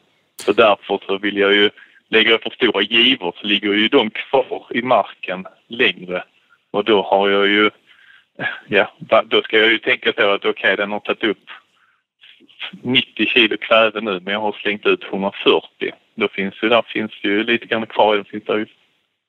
Så 0.46 0.54
därför 0.54 1.00
så 1.06 1.18
vill 1.18 1.38
jag 1.38 1.54
ju, 1.54 1.70
lägger 2.10 2.32
jag 2.32 2.42
för 2.42 2.50
stora 2.50 2.82
givor 2.82 3.36
så 3.42 3.48
ligger 3.48 3.74
ju 3.74 3.88
de 3.88 4.10
kvar 4.10 4.68
i 4.70 4.82
marken 4.82 5.46
längre 5.68 6.24
och 6.72 6.84
då 6.84 7.02
har 7.02 7.30
jag 7.30 7.48
ju, 7.48 7.70
ja, 8.68 8.94
då 9.26 9.42
ska 9.42 9.58
jag 9.58 9.72
ju 9.72 9.78
tänka 9.78 10.14
så 10.18 10.30
att 10.30 10.40
okej 10.40 10.50
okay, 10.50 10.76
den 10.76 10.92
har 10.92 11.00
tagit 11.00 11.24
upp 11.24 11.46
90 12.82 13.28
kilo 13.28 13.58
kväve 13.58 14.02
nu 14.02 14.20
men 14.20 14.34
jag 14.34 14.42
har 14.42 14.52
slängt 14.52 14.86
ut 14.86 15.04
140. 15.04 15.92
Då 16.16 16.28
finns 16.28 16.54
ju, 16.64 16.70
där 16.70 16.86
finns 16.88 17.12
ju 17.22 17.44
lite 17.44 17.66
grann 17.66 17.86
kvar, 17.86 18.18
det 18.18 18.24
finns 18.24 18.44
där 18.44 18.58
ju 18.58 18.66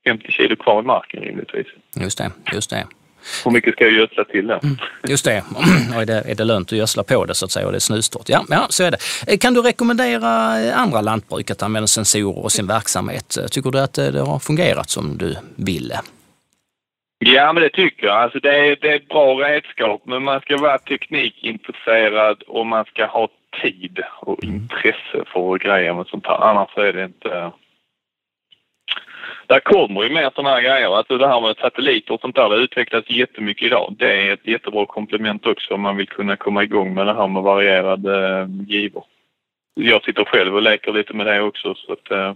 50 0.07 0.33
kilo 0.33 0.57
kvar 0.57 0.83
i 0.83 0.87
marken 0.87 1.23
rimligtvis. 1.23 1.67
Just 2.01 2.19
det, 2.19 2.31
just 2.53 2.71
det. 2.71 2.87
Hur 3.45 3.51
mycket 3.51 3.73
ska 3.75 3.85
jag 3.85 3.93
gödsla 3.93 4.25
till 4.25 4.47
då? 4.47 4.61
Mm, 4.63 4.79
just 5.09 5.25
det. 5.25 5.45
Och 5.95 6.03
är, 6.03 6.07
det, 6.07 6.23
är 6.27 6.35
det 6.35 6.45
lönt 6.45 6.73
att 6.73 6.79
gödsla 6.79 7.03
på 7.03 7.25
det 7.25 7.35
så 7.35 7.45
att 7.45 7.51
säga 7.51 7.67
och 7.67 7.73
det 7.73 7.79
är 7.79 7.81
snustorrt? 7.81 8.29
Ja, 8.29 8.45
ja, 8.49 8.67
så 8.71 8.85
är 8.85 8.91
det. 8.91 8.99
Eh, 9.27 9.39
kan 9.39 9.55
du 9.55 9.63
rekommendera 9.63 10.29
andra 10.75 11.01
lantbruk 11.01 11.51
att 11.51 11.63
använda 11.63 11.87
sensorer 11.87 12.45
och 12.45 12.53
sin 12.53 12.67
verksamhet? 12.67 13.39
Tycker 13.51 13.71
du 13.71 13.81
att 13.81 13.95
det 13.95 14.21
har 14.21 14.39
fungerat 14.39 14.91
som 14.91 15.19
du 15.19 15.37
ville? 15.57 16.01
Ja, 17.19 17.53
men 17.53 17.63
det 17.63 17.69
tycker 17.69 18.07
jag. 18.07 18.17
Alltså 18.17 18.41
det, 18.41 18.57
är, 18.57 18.77
det 18.81 18.93
är 18.93 18.97
ett 18.97 19.09
bra 19.09 19.35
redskap, 19.35 20.03
men 20.05 20.23
man 20.23 20.41
ska 20.41 20.57
vara 20.57 20.79
teknikintresserad 20.79 22.43
och 22.43 22.67
man 22.67 22.85
ska 22.85 23.07
ha 23.07 23.29
tid 23.63 24.01
och 24.21 24.45
mm. 24.45 24.57
intresse 24.57 25.25
för 25.27 25.55
att 25.55 25.61
greja 25.61 25.95
med 25.95 26.07
sånt 26.07 26.27
här. 26.27 26.45
Annars 26.51 26.77
är 26.77 26.93
det 26.93 27.05
inte... 27.05 27.53
Där 29.47 29.61
kommer 29.61 30.03
ju 30.03 30.15
mer 30.15 30.31
sådana 30.35 30.51
här 30.51 30.61
grejer. 30.61 30.97
Alltså 30.97 31.19
det 31.19 31.29
här 31.29 31.41
med 31.41 31.57
satelliter 31.57 32.15
och 32.15 32.21
sånt 32.21 32.37
där, 32.37 32.49
det 32.49 32.57
utvecklas 32.57 33.11
jättemycket 33.11 33.67
idag. 33.67 33.95
Det 33.99 34.13
är 34.13 34.33
ett 34.33 34.47
jättebra 34.47 34.87
komplement 34.87 35.47
också 35.47 35.75
om 35.75 35.81
man 35.81 35.97
vill 35.97 36.09
kunna 36.09 36.37
komma 36.37 36.63
igång 36.63 36.95
med 36.95 37.07
det 37.07 37.15
här 37.15 37.29
med 37.29 37.43
varierade 37.43 38.39
eh, 38.39 38.47
givor. 38.69 39.05
Jag 39.75 40.05
sitter 40.05 40.25
själv 40.25 40.55
och 40.55 40.63
leker 40.63 40.93
lite 40.93 41.15
med 41.15 41.27
det 41.27 41.41
också 41.41 41.75
så 41.75 41.93
att 41.93 42.11
eh, 42.11 42.33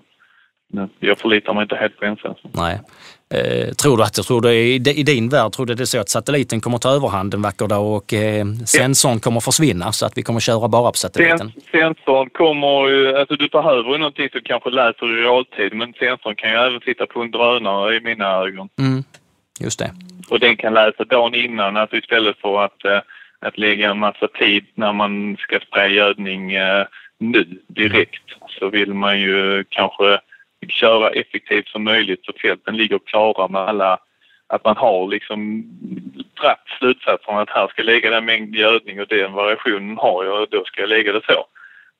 jag 1.01 1.19
förlitar 1.19 1.55
mig 1.55 1.63
inte 1.63 1.77
helt 1.77 1.99
på 1.99 2.05
ensensorn. 2.05 2.51
Nej. 2.55 2.81
Eh, 3.35 3.75
tror 3.83 3.97
du 3.97 4.03
att, 4.03 4.17
jag 4.17 4.27
tror 4.27 4.41
du, 4.41 4.53
i, 4.53 4.79
din 4.79 5.29
värld, 5.29 5.53
tror 5.53 5.67
du 5.67 5.75
det 5.75 5.83
är 5.83 5.85
så 5.85 6.01
att 6.01 6.09
satelliten 6.09 6.61
kommer 6.61 6.79
ta 6.79 6.91
överhand 6.91 7.35
en 7.35 7.43
vacker 7.43 7.67
dag 7.67 7.97
och 7.97 8.15
eh, 8.15 8.45
sensorn 8.67 9.21
kommer 9.21 9.41
försvinna 9.41 9.93
så 9.93 10.07
att 10.07 10.19
vi 10.19 10.23
kommer 10.23 10.41
köra 10.41 10.69
bara 10.69 10.91
på 10.91 10.97
satelliten? 10.97 11.53
sensorn 11.71 12.31
kommer 12.31 12.89
ju, 12.89 13.17
alltså 13.17 13.37
du 13.37 13.49
behöver 13.49 13.93
ju 13.93 13.99
någonting 13.99 14.29
som 14.33 14.41
kanske 14.45 14.71
läser 14.71 15.19
i 15.19 15.23
realtid 15.23 15.75
men 15.75 15.93
sensorn 15.93 16.35
kan 16.37 16.51
ju 16.51 16.57
även 16.57 16.81
sitta 16.81 17.07
på 17.07 17.21
en 17.21 17.31
drönare 17.31 17.97
i 17.97 18.01
mina 18.01 18.27
ögon. 18.27 18.69
Mm, 18.79 19.05
just 19.61 19.79
det. 19.79 19.91
Och 20.31 20.41
den 20.41 20.57
kan 20.57 20.75
läsa 20.75 21.05
dagen 21.05 21.35
innan, 21.35 21.77
alltså 21.77 21.97
istället 21.97 22.37
för 22.39 22.65
att, 22.65 22.85
eh, 22.85 23.01
att 23.41 23.59
lägga 23.59 23.91
en 23.91 23.99
massa 23.99 24.29
tid 24.29 24.65
när 24.75 24.93
man 24.93 25.37
ska 25.37 25.59
spraya 25.61 25.89
gödning 25.89 26.53
eh, 26.53 26.87
nu 27.19 27.45
direkt 27.69 28.25
så 28.59 28.69
vill 28.69 28.95
man 28.95 29.21
ju 29.21 29.65
kanske 29.69 30.21
köra 30.69 31.11
effektivt 31.11 31.69
som 31.69 31.85
möjligt 31.85 32.25
så 32.25 32.33
fälten 32.43 32.77
ligger 32.77 32.99
klara 32.99 33.49
med 33.49 33.61
alla 33.61 33.99
att 34.47 34.65
man 34.65 34.77
har 34.77 35.09
liksom 35.09 35.65
dragit 36.41 36.79
slutsatsen 36.79 37.39
att 37.39 37.51
här 37.51 37.69
ska 37.69 37.83
jag 37.83 37.87
lägga 37.87 38.11
den 38.11 38.25
mängd 38.25 38.55
gödning 38.55 39.01
och 39.01 39.07
den 39.09 39.33
variationen 39.33 39.97
har 39.97 40.25
jag 40.25 40.43
och 40.43 40.49
då 40.51 40.65
ska 40.65 40.81
jag 40.81 40.89
lägga 40.89 41.13
det 41.13 41.23
så. 41.27 41.47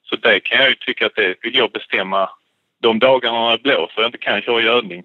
Så 0.05 0.17
det 0.17 0.41
kan 0.41 0.59
jag 0.59 0.69
ju 0.69 0.75
tycka 0.75 1.07
att 1.07 1.15
det 1.15 1.35
vill 1.43 1.55
jag 1.55 1.71
bestämma 1.71 2.31
de 2.81 2.99
dagarna 2.99 3.41
när 3.41 3.53
det 3.53 3.63
blåser 3.63 3.97
och 3.97 4.03
jag 4.03 4.09
inte 4.09 4.19
kan 4.19 4.43
köra 4.43 4.63
gödning. 4.63 5.05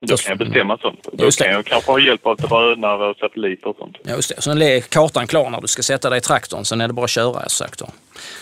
Då 0.00 0.16
kan 0.16 0.30
jag 0.30 0.38
bestämma 0.38 0.78
sånt. 0.78 1.08
Då 1.12 1.30
kan 1.30 1.52
jag 1.52 1.64
kanske 1.64 1.90
ha 1.90 1.98
hjälp 1.98 2.26
av 2.26 2.36
drönare 2.36 3.06
och 3.10 3.16
satelliter 3.16 3.68
och 3.68 3.76
sånt. 3.76 3.96
Ja, 4.02 4.14
just 4.14 4.36
det. 4.36 4.42
Sen 4.42 4.62
är 4.62 4.80
kartan 4.80 5.26
klar 5.26 5.50
när 5.50 5.60
du 5.60 5.66
ska 5.66 5.82
sätta 5.82 6.10
dig 6.10 6.18
i 6.18 6.20
traktorn. 6.20 6.64
Sen 6.64 6.80
är 6.80 6.88
det 6.88 6.94
bara 6.94 7.04
att 7.04 7.10
köra, 7.10 7.48
sagt. 7.48 7.82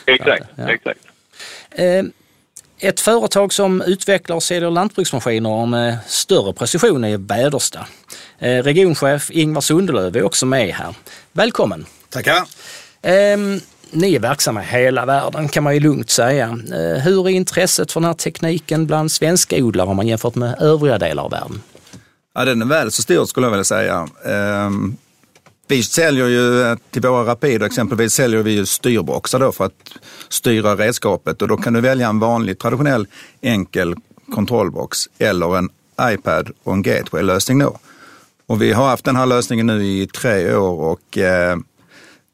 Exakt, 0.06 0.44
ja. 0.56 0.68
exakt. 0.68 1.00
Eh, 1.70 2.04
ett 2.84 3.00
företag 3.00 3.52
som 3.52 3.82
utvecklar 3.82 4.36
och 4.36 4.42
säljer 4.42 4.70
lantbruksmaskiner 4.70 5.66
med 5.66 5.98
större 6.06 6.52
precision 6.52 7.04
är 7.04 7.18
Väderstad. 7.18 7.86
Eh, 8.38 8.62
regionchef 8.62 9.30
Ingvar 9.30 9.60
Sundelöv 9.60 10.16
är 10.16 10.22
också 10.22 10.46
med 10.46 10.74
här. 10.74 10.94
Välkommen! 11.32 11.86
Tackar! 12.10 12.42
Ehm, 13.02 13.60
ni 13.90 14.14
är 14.14 14.20
verksamma 14.20 14.62
i 14.62 14.66
hela 14.66 15.06
världen 15.06 15.48
kan 15.48 15.64
man 15.64 15.74
ju 15.74 15.80
lugnt 15.80 16.10
säga. 16.10 16.58
Eh, 16.72 17.02
hur 17.02 17.28
är 17.28 17.30
intresset 17.30 17.92
för 17.92 18.00
den 18.00 18.06
här 18.06 18.14
tekniken 18.14 18.86
bland 18.86 19.12
svenska 19.12 19.56
odlare 19.56 19.88
om 19.88 19.96
man 19.96 20.06
jämfört 20.06 20.34
med 20.34 20.62
övriga 20.62 20.98
delar 20.98 21.22
av 21.22 21.30
världen? 21.30 21.62
Ja, 22.34 22.44
den 22.44 22.62
är 22.62 22.66
väl 22.66 22.92
så 22.92 23.02
stor 23.02 23.24
skulle 23.24 23.46
jag 23.46 23.50
vilja 23.50 23.64
säga. 23.64 24.08
Ehm, 24.24 24.96
vi 25.66 25.82
säljer 25.82 26.26
ju 26.26 26.76
till 26.90 27.02
våra 27.02 27.30
Rapido 27.30 27.66
exempelvis 27.66 28.12
säljer 28.12 28.42
vi 28.42 28.52
ju 28.52 28.66
styrboxar 28.66 29.38
då 29.38 29.52
för 29.52 29.64
att 29.64 29.92
styra 30.28 30.76
redskapet 30.76 31.42
och 31.42 31.48
då 31.48 31.56
kan 31.56 31.72
du 31.72 31.80
välja 31.80 32.08
en 32.08 32.18
vanlig 32.18 32.58
traditionell 32.58 33.06
enkel 33.40 33.94
kontrollbox 34.34 34.98
eller 35.18 35.56
en 35.56 35.68
iPad 36.00 36.50
och 36.62 36.72
en 36.72 36.82
gateway-lösning 36.82 37.58
då. 37.58 37.78
Och 38.46 38.62
vi 38.62 38.72
har 38.72 38.86
haft 38.86 39.04
den 39.04 39.16
här 39.16 39.26
lösningen 39.26 39.66
nu 39.66 39.86
i 39.86 40.06
tre 40.06 40.54
år 40.54 40.80
och 40.80 41.18
eh, 41.18 41.56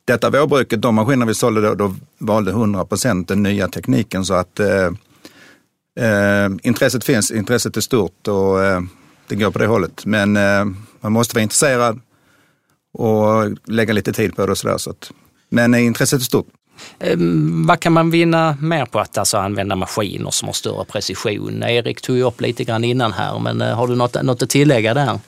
detta 0.04 0.30
vårbruket, 0.30 0.82
de 0.82 0.94
maskiner 0.94 1.26
vi 1.26 1.34
sålde 1.34 1.60
då, 1.60 1.74
då 1.74 1.94
valde 2.18 2.50
100 2.50 2.84
procent 2.84 3.28
den 3.28 3.42
nya 3.42 3.68
tekniken 3.68 4.24
så 4.24 4.34
att 4.34 4.60
eh, 4.60 4.86
eh, 6.00 6.50
intresset 6.62 7.04
finns, 7.04 7.30
intresset 7.30 7.76
är 7.76 7.80
stort 7.80 8.28
och 8.28 8.64
eh, 8.64 8.80
det 9.26 9.36
går 9.36 9.50
på 9.50 9.58
det 9.58 9.66
hållet. 9.66 10.06
Men 10.06 10.36
eh, 10.36 10.64
man 11.00 11.12
måste 11.12 11.34
vara 11.34 11.42
intresserad 11.42 12.00
och 12.92 13.50
lägga 13.64 13.92
lite 13.92 14.12
tid 14.12 14.36
på 14.36 14.46
det 14.46 14.52
och 14.52 14.58
sådär. 14.58 14.78
Så 14.78 14.90
att, 14.90 15.12
men 15.48 15.74
intresset 15.74 16.20
är 16.20 16.24
stort. 16.24 16.46
Um, 17.00 17.66
vad 17.66 17.80
kan 17.80 17.92
man 17.92 18.10
vinna 18.10 18.56
mer 18.60 18.86
på 18.86 18.98
att 18.98 19.18
alltså 19.18 19.36
använda 19.36 19.76
maskiner 19.76 20.30
som 20.30 20.48
har 20.48 20.52
större 20.52 20.84
precision? 20.84 21.62
Erik 21.62 22.00
tog 22.00 22.16
ju 22.16 22.22
upp 22.22 22.40
lite 22.40 22.64
grann 22.64 22.84
innan 22.84 23.12
här, 23.12 23.38
men 23.38 23.62
uh, 23.62 23.74
har 23.74 23.88
du 23.88 23.96
något, 23.96 24.22
något 24.22 24.42
att 24.42 24.50
tillägga 24.50 24.94
där? 24.94 25.18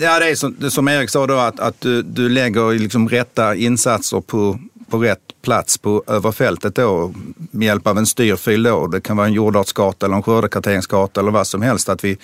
Ja, 0.00 0.18
det 0.18 0.30
är 0.30 0.34
som, 0.34 0.70
som 0.70 0.88
Erik 0.88 1.10
sa 1.10 1.26
då 1.26 1.34
att, 1.34 1.60
att 1.60 1.80
du, 1.80 2.02
du 2.02 2.28
lägger 2.28 2.78
liksom 2.78 3.08
rätta 3.08 3.54
insatser 3.54 4.20
på, 4.20 4.58
på 4.90 4.98
rätt 4.98 5.20
plats 5.42 5.78
på, 5.78 6.04
över 6.06 6.32
fältet 6.32 6.74
då 6.74 7.12
med 7.50 7.66
hjälp 7.66 7.86
av 7.86 7.98
en 7.98 8.06
styrfil 8.06 8.62
då. 8.62 8.86
Det 8.86 9.00
kan 9.00 9.16
vara 9.16 9.26
en 9.26 9.32
jordartskarta 9.32 10.06
eller 10.06 10.16
en 10.16 10.22
skördekarteringskarta 10.22 11.20
eller 11.20 11.30
vad 11.30 11.46
som 11.46 11.62
helst. 11.62 11.88
Att 11.88 12.04
vi, 12.04 12.18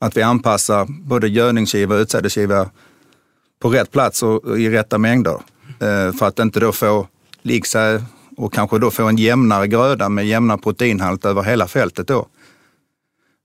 att 0.00 0.16
vi 0.16 0.22
anpassar 0.22 0.86
både 0.88 1.28
gödningsgiva 1.28 1.94
och 1.94 2.00
utsädesgiva 2.00 2.70
på 3.58 3.68
rätt 3.68 3.90
plats 3.90 4.22
och 4.22 4.60
i 4.60 4.70
rätta 4.70 4.98
mängder. 4.98 5.40
Eh, 5.80 6.12
för 6.12 6.26
att 6.26 6.38
inte 6.38 6.60
då 6.60 6.72
få 6.72 7.06
liggsäd 7.42 8.04
och 8.36 8.52
kanske 8.52 8.78
då 8.78 8.90
få 8.90 9.04
en 9.04 9.16
jämnare 9.16 9.66
gröda 9.66 10.08
med 10.08 10.26
jämna 10.26 10.58
proteinhalt 10.58 11.24
över 11.24 11.42
hela 11.42 11.66
fältet 11.66 12.06
då. 12.06 12.26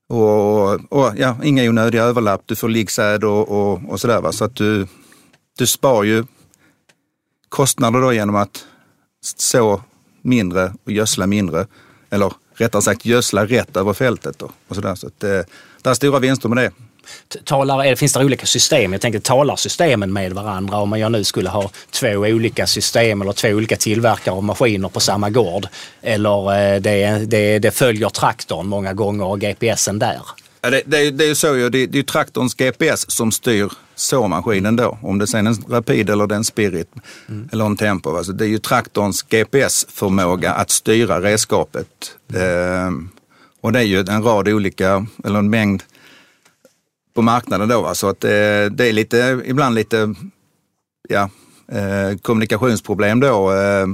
Och, 0.10 0.74
och 0.74 1.14
ja, 1.18 1.38
inga 1.44 1.64
onödiga 1.64 2.04
överlapp, 2.04 2.42
du 2.46 2.56
får 2.56 2.70
liggsäd 2.70 3.24
och, 3.24 3.50
och, 3.50 3.82
och 3.90 4.00
sådär. 4.00 4.22
Va? 4.22 4.32
Så 4.32 4.46
att 4.46 4.56
du, 4.56 4.88
du 5.58 5.68
spar 5.68 6.04
ju 6.04 6.26
kostnader 7.50 8.02
då 8.02 8.14
genom 8.14 8.36
att 8.36 8.66
så 9.38 9.82
mindre 10.22 10.74
och 10.84 10.92
gödsla 10.92 11.28
mindre. 11.28 11.68
Eller 12.10 12.34
rättare 12.54 12.82
sagt 12.82 13.06
gödsla 13.06 13.46
rätt 13.46 13.78
över 13.78 13.94
fältet. 13.94 14.40
Då, 14.40 14.52
och 14.68 14.76
sådär. 14.76 14.96
Så 14.96 15.08
att, 15.08 15.24
eh, 15.24 15.30
det, 15.30 15.46
det 15.82 15.90
är 15.90 15.94
stora 15.94 16.20
vinster 16.20 16.50
med 16.50 16.58
det. 16.58 16.72
Talar, 17.44 17.96
finns 17.96 18.14
det 18.14 18.26
olika 18.26 18.46
system? 18.46 18.92
Jag 18.92 19.02
tänker, 19.02 19.20
talar 19.20 19.56
systemen 19.56 20.14
med 20.14 20.34
varandra 20.34 20.78
om 20.78 21.00
jag 21.00 21.12
nu 21.12 21.24
skulle 21.24 21.50
ha 21.50 21.72
två 21.92 22.10
olika 22.10 22.68
system 22.68 23.22
eller 23.22 23.34
två 23.34 23.48
olika 23.48 23.76
tillverkare 23.76 24.36
av 24.36 24.44
maskiner 24.44 24.90
på 24.90 25.00
samma 25.00 25.30
gård? 25.30 25.68
Eller 26.02 26.74
eh, 26.74 26.82
det, 26.82 27.26
det, 27.26 27.60
det 27.60 27.72
följer 27.72 28.10
traktorn 28.10 28.68
många 28.68 28.94
gånger 28.94 29.26
och 29.26 29.40
GPSen 29.40 30.00
där? 30.00 30.22
Ja, 30.62 30.70
det, 30.70 30.82
det, 30.86 31.12
det 31.12 31.24
är 31.24 31.28
ju 31.28 31.36
så, 31.36 31.54
det, 31.54 31.70
det 31.70 31.78
är 31.84 31.96
ju 31.96 32.04
traktorns 32.04 32.54
GPS 32.54 33.12
som 33.12 33.32
styr 33.32 33.72
såmaskinen 33.96 34.76
då. 34.76 34.98
Om 35.02 35.20
det 35.20 35.28
sen 35.28 35.48
är 35.48 35.52
en 35.52 35.64
Rapid 35.70 36.10
eller 36.10 36.34
en 36.34 36.44
Spirit 36.44 36.90
mm. 37.30 37.50
eller 37.52 37.66
en 37.66 37.78
Tempo. 37.78 38.18
Alltså 38.18 38.32
det 38.32 38.46
är 38.46 38.50
ju 38.50 38.58
traktorns 38.58 39.22
GPS-förmåga 39.22 40.54
att 40.54 40.70
styra 40.70 41.22
redskapet. 41.22 41.88
Ehm, 42.36 43.10
och 43.62 43.72
det 43.72 43.80
är 43.80 43.84
ju 43.84 44.00
en 44.00 44.24
rad 44.24 44.48
olika, 44.48 45.06
eller 45.24 45.40
en 45.40 45.50
mängd 45.50 45.84
på 47.14 47.22
marknaden 47.22 47.70
då. 47.70 47.96
Så 47.96 48.08
att 48.08 48.20
det, 48.20 48.70
det 48.70 48.88
är 48.88 48.94
lite, 48.94 49.42
ibland 49.46 49.76
lite 49.76 50.16
ja, 51.10 51.30
eh, 51.72 52.18
kommunikationsproblem 52.22 53.20
då. 53.20 53.52
Eh, 53.52 53.88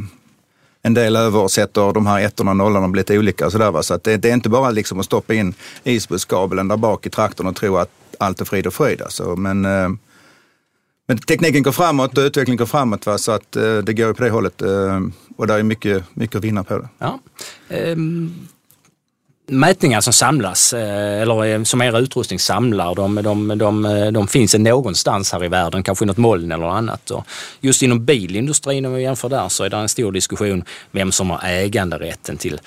en 0.82 0.94
del 0.94 1.16
översätter 1.16 1.94
de 1.94 2.08
här 2.08 2.22
ettorna 2.22 2.52
och 2.52 2.58
nollorna 2.58 2.88
lite 2.88 3.18
olika 3.18 3.46
och 3.46 3.52
sådär. 3.52 3.82
Så 3.82 3.94
att 3.94 4.04
det, 4.04 4.18
det, 4.18 4.30
är 4.30 4.34
inte 4.34 4.50
bara 4.50 4.72
liksom 4.72 5.00
att 5.00 5.06
stoppa 5.06 5.34
in 5.34 5.54
isbusskabeln 5.84 6.68
där 6.68 6.78
bak 6.78 7.06
i 7.06 7.10
traktorn 7.10 7.48
och 7.48 7.56
tro 7.56 7.78
att 7.78 7.90
allt 8.20 8.42
är 8.42 8.46
frid 8.46 8.68
och 8.68 8.74
fröjd. 8.74 9.02
Alltså. 9.02 9.36
Men, 9.36 9.66
eh, 9.66 9.90
men 11.08 11.18
tekniken 11.18 11.64
går 11.64 11.72
framåt 11.72 12.18
och 12.18 12.22
utvecklingen 12.22 12.58
går 12.58 12.66
framåt 12.66 13.06
va? 13.06 13.18
så 13.18 13.32
att 13.32 13.56
eh, 13.56 13.78
det 13.78 13.94
går 13.94 14.14
på 14.14 14.24
det 14.24 14.30
hållet. 14.30 14.62
Eh, 14.62 15.00
och 15.38 15.48
det 15.48 15.54
är 15.54 15.64
mycket, 15.64 16.04
mycket 16.14 16.36
att 16.36 16.44
vinna 16.44 16.64
på 16.64 16.78
det. 16.78 16.90
Ja. 17.00 17.20
Um 17.70 18.48
mätningar 19.52 20.02
som 20.02 20.14
samlas, 20.14 20.74
eh, 20.74 21.22
eller 21.22 21.46
eh, 21.46 21.64
som 21.64 21.82
er 21.82 22.00
utrustning 22.00 22.40
samlar, 22.40 22.96
de, 22.96 23.16
de, 23.16 23.58
de, 23.58 24.12
de 24.14 24.28
finns 24.28 24.56
någonstans 24.56 25.32
här 25.32 25.44
i 25.44 25.48
världen, 25.48 25.84
kanske 25.84 26.06
i 26.06 26.08
något 26.08 26.18
moln 26.18 26.52
eller 26.52 26.66
annat. 26.66 27.12
Och 27.12 27.26
just 27.62 27.82
inom 27.82 28.06
bilindustrin, 28.06 28.86
om 28.86 28.94
vi 28.94 29.02
jämför 29.02 29.30
där, 29.30 29.50
så 29.50 29.64
är 29.64 29.70
det 29.70 29.78
en 29.78 29.90
stor 29.90 30.12
diskussion 30.12 30.64
vem 30.92 31.12
som 31.12 31.30
har 31.30 31.40
äganderätten 31.44 32.38
till 32.38 32.60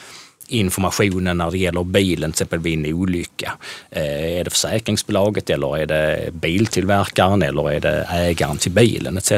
informationen 0.53 1.39
när 1.39 1.51
det 1.51 1.59
gäller 1.59 1.85
bilen, 1.85 2.33
till 2.33 2.43
exempel 2.43 2.59
vid 2.59 2.87
en 2.87 2.95
olycka. 2.95 3.53
Eh, 3.91 4.39
är 4.39 4.45
det 4.45 4.51
försäkringsbolaget 4.51 5.51
eller 5.51 5.79
är 5.79 5.87
det 5.87 6.31
biltillverkaren 6.33 7.43
eller 7.43 7.71
är 7.71 7.81
det 7.81 8.07
ägaren 8.11 8.57
till 8.57 8.73
bilen 8.73 9.19
etc. 9.19 9.33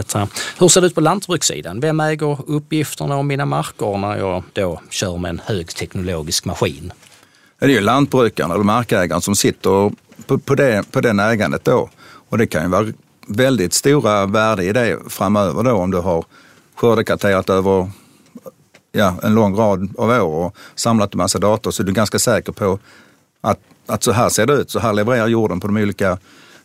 Hur 0.58 0.68
ser 0.68 0.80
det 0.80 0.86
ut 0.86 0.94
på 0.94 1.00
lantbrukssidan? 1.00 1.80
Vem 1.80 2.00
äger 2.00 2.38
uppgifterna 2.50 3.16
om 3.16 3.26
mina 3.26 3.44
marker 3.44 3.98
när 3.98 4.16
jag 4.16 4.42
då 4.52 4.80
kör 4.90 5.16
med 5.16 5.28
en 5.28 5.40
högteknologisk 5.44 6.44
maskin? 6.44 6.92
Det 7.66 7.72
är 7.72 7.74
ju 7.74 7.80
lantbrukaren 7.80 8.50
eller 8.50 8.64
markägaren 8.64 9.20
som 9.20 9.36
sitter 9.36 9.92
på, 10.26 10.38
på, 10.38 10.54
det, 10.54 10.90
på 10.90 11.00
den 11.00 11.20
ägandet 11.20 11.64
då. 11.64 11.90
Och 12.28 12.38
det 12.38 12.46
kan 12.46 12.62
ju 12.62 12.68
vara 12.68 12.86
väldigt 13.26 13.72
stora 13.72 14.26
värde 14.26 14.64
i 14.64 14.72
det 14.72 14.98
framöver 15.08 15.62
då 15.62 15.72
om 15.72 15.90
du 15.90 15.98
har 15.98 16.24
skördekarterat 16.76 17.50
över 17.50 17.90
ja, 18.92 19.14
en 19.22 19.34
lång 19.34 19.56
rad 19.56 19.94
av 19.98 20.10
år 20.10 20.46
och 20.46 20.56
samlat 20.74 21.14
en 21.14 21.18
massa 21.18 21.38
data 21.38 21.72
så 21.72 21.82
är 21.82 21.86
du 21.86 21.92
ganska 21.92 22.18
säker 22.18 22.52
på 22.52 22.78
att, 23.40 23.58
att 23.86 24.02
så 24.02 24.12
här 24.12 24.28
ser 24.28 24.46
det 24.46 24.52
ut, 24.52 24.70
så 24.70 24.78
här 24.78 24.92
levererar 24.92 25.26
jorden 25.26 25.60
på 25.60 25.66
de 25.66 25.76
olika, 25.76 26.18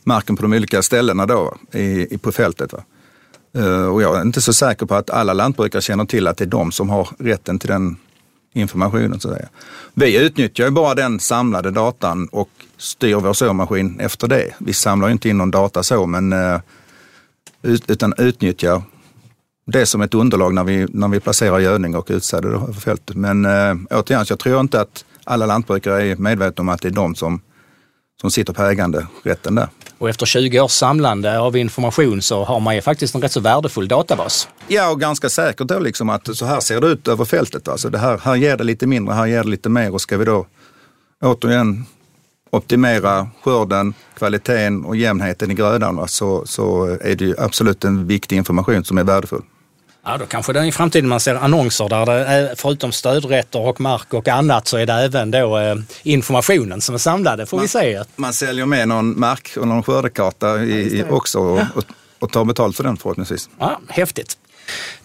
marken 0.03 0.35
på 0.35 0.41
de 0.41 0.53
olika 0.53 0.81
ställena 0.81 1.25
då 1.25 1.55
i, 1.71 2.15
i 2.15 2.17
på 2.17 2.31
fältet. 2.31 2.73
Va? 2.73 2.83
Uh, 3.57 3.87
och 3.87 4.01
jag 4.01 4.17
är 4.17 4.21
inte 4.21 4.41
så 4.41 4.53
säker 4.53 4.85
på 4.85 4.95
att 4.95 5.09
alla 5.09 5.33
lantbrukare 5.33 5.81
känner 5.81 6.05
till 6.05 6.27
att 6.27 6.37
det 6.37 6.43
är 6.43 6.49
de 6.49 6.71
som 6.71 6.89
har 6.89 7.09
rätten 7.19 7.59
till 7.59 7.69
den 7.69 7.97
informationen. 8.53 9.19
Så 9.19 9.29
att 9.29 9.35
säga. 9.37 9.49
Vi 9.93 10.25
utnyttjar 10.25 10.65
ju 10.65 10.71
bara 10.71 10.95
den 10.95 11.19
samlade 11.19 11.71
datan 11.71 12.27
och 12.27 12.49
styr 12.77 13.15
vår 13.15 13.33
såmaskin 13.33 13.99
efter 13.99 14.27
det. 14.27 14.53
Vi 14.59 14.73
samlar 14.73 15.09
inte 15.09 15.29
in 15.29 15.37
någon 15.37 15.51
data 15.51 15.83
så, 15.83 16.05
men 16.05 16.33
eh, 16.33 16.59
utan 17.87 18.13
utnyttjar 18.17 18.81
det 19.65 19.85
som 19.85 20.01
ett 20.01 20.13
underlag 20.13 20.53
när 20.53 20.63
vi, 20.63 20.87
när 20.89 21.07
vi 21.07 21.19
placerar 21.19 21.59
gödning 21.59 21.95
och 21.95 22.07
utsäde 22.09 22.47
över 22.47 22.73
fältet. 22.73 23.15
Men 23.15 23.45
eh, 23.45 23.75
återigen, 23.89 24.25
jag 24.29 24.39
tror 24.39 24.59
inte 24.59 24.81
att 24.81 25.05
alla 25.23 25.45
lantbrukare 25.45 26.07
är 26.07 26.15
medvetna 26.15 26.61
om 26.61 26.69
att 26.69 26.81
det 26.81 26.87
är 26.87 26.91
de 26.91 27.15
som, 27.15 27.41
som 28.21 28.31
sitter 28.31 28.53
på 28.53 28.63
äganderätten 28.63 29.55
där. 29.55 29.67
Och 29.97 30.09
efter 30.09 30.25
20 30.25 30.59
års 30.59 30.71
samlande 30.71 31.39
av 31.39 31.57
information 31.57 32.21
så 32.21 32.43
har 32.43 32.59
man 32.59 32.75
ju 32.75 32.81
faktiskt 32.81 33.15
en 33.15 33.21
rätt 33.21 33.31
så 33.31 33.39
värdefull 33.39 33.87
databas. 33.87 34.47
Ja, 34.67 34.89
och 34.91 34.99
ganska 34.99 35.29
säkert 35.29 35.67
då 35.67 35.79
liksom 35.79 36.09
att 36.09 36.37
så 36.37 36.45
här 36.45 36.59
ser 36.59 36.81
det 36.81 36.87
ut 36.87 37.07
över 37.07 37.25
fältet. 37.25 37.67
Alltså 37.67 37.89
det 37.89 37.97
här, 37.97 38.17
här 38.17 38.35
ger 38.35 38.57
det 38.57 38.63
lite 38.63 38.87
mindre, 38.87 39.13
här 39.15 39.25
ger 39.25 39.43
det 39.43 39.49
lite 39.49 39.69
mer 39.69 39.93
och 39.93 40.01
ska 40.01 40.17
vi 40.17 40.25
då 40.25 40.45
återigen 41.21 41.85
optimera 42.51 43.27
skörden, 43.43 43.93
kvaliteten 44.17 44.85
och 44.85 44.95
jämnheten 44.95 45.51
i 45.51 45.53
grödan 45.53 46.07
så, 46.07 46.45
så 46.45 46.85
är 47.01 47.15
det 47.15 47.25
ju 47.25 47.35
absolut 47.37 47.83
en 47.83 48.07
viktig 48.07 48.37
information 48.37 48.83
som 48.83 48.97
är 48.97 49.03
värdefull. 49.03 49.41
Ja, 50.03 50.17
då 50.17 50.25
kanske 50.25 50.53
det 50.53 50.59
är 50.59 50.63
i 50.63 50.71
framtiden 50.71 51.09
man 51.09 51.19
ser 51.19 51.35
annonser 51.35 51.89
där 51.89 52.05
det 52.05 52.25
är, 52.25 52.55
förutom 52.55 52.91
stödrätter 52.91 53.59
och 53.59 53.81
mark 53.81 54.13
och 54.13 54.27
annat 54.27 54.67
så 54.67 54.77
är 54.77 54.85
det 54.85 54.93
även 54.93 55.31
då 55.31 55.57
eh, 55.57 55.75
informationen 56.03 56.81
som 56.81 56.95
är 56.95 56.99
samlad. 56.99 57.49
får 57.49 57.57
man, 57.57 57.61
vi 57.61 57.67
se. 57.67 58.03
Man 58.15 58.33
säljer 58.33 58.65
med 58.65 58.87
någon 58.87 59.19
mark 59.19 59.57
och 59.57 59.67
någon 59.67 59.83
skördekarta 59.83 60.63
i, 60.63 60.99
ja, 60.99 61.15
också 61.15 61.39
och, 61.39 61.59
och, 61.75 61.83
och 62.19 62.31
tar 62.31 62.45
betalt 62.45 62.77
för 62.77 62.83
den 62.83 62.97
förhoppningsvis. 62.97 63.49
Ja, 63.59 63.79
häftigt. 63.87 64.37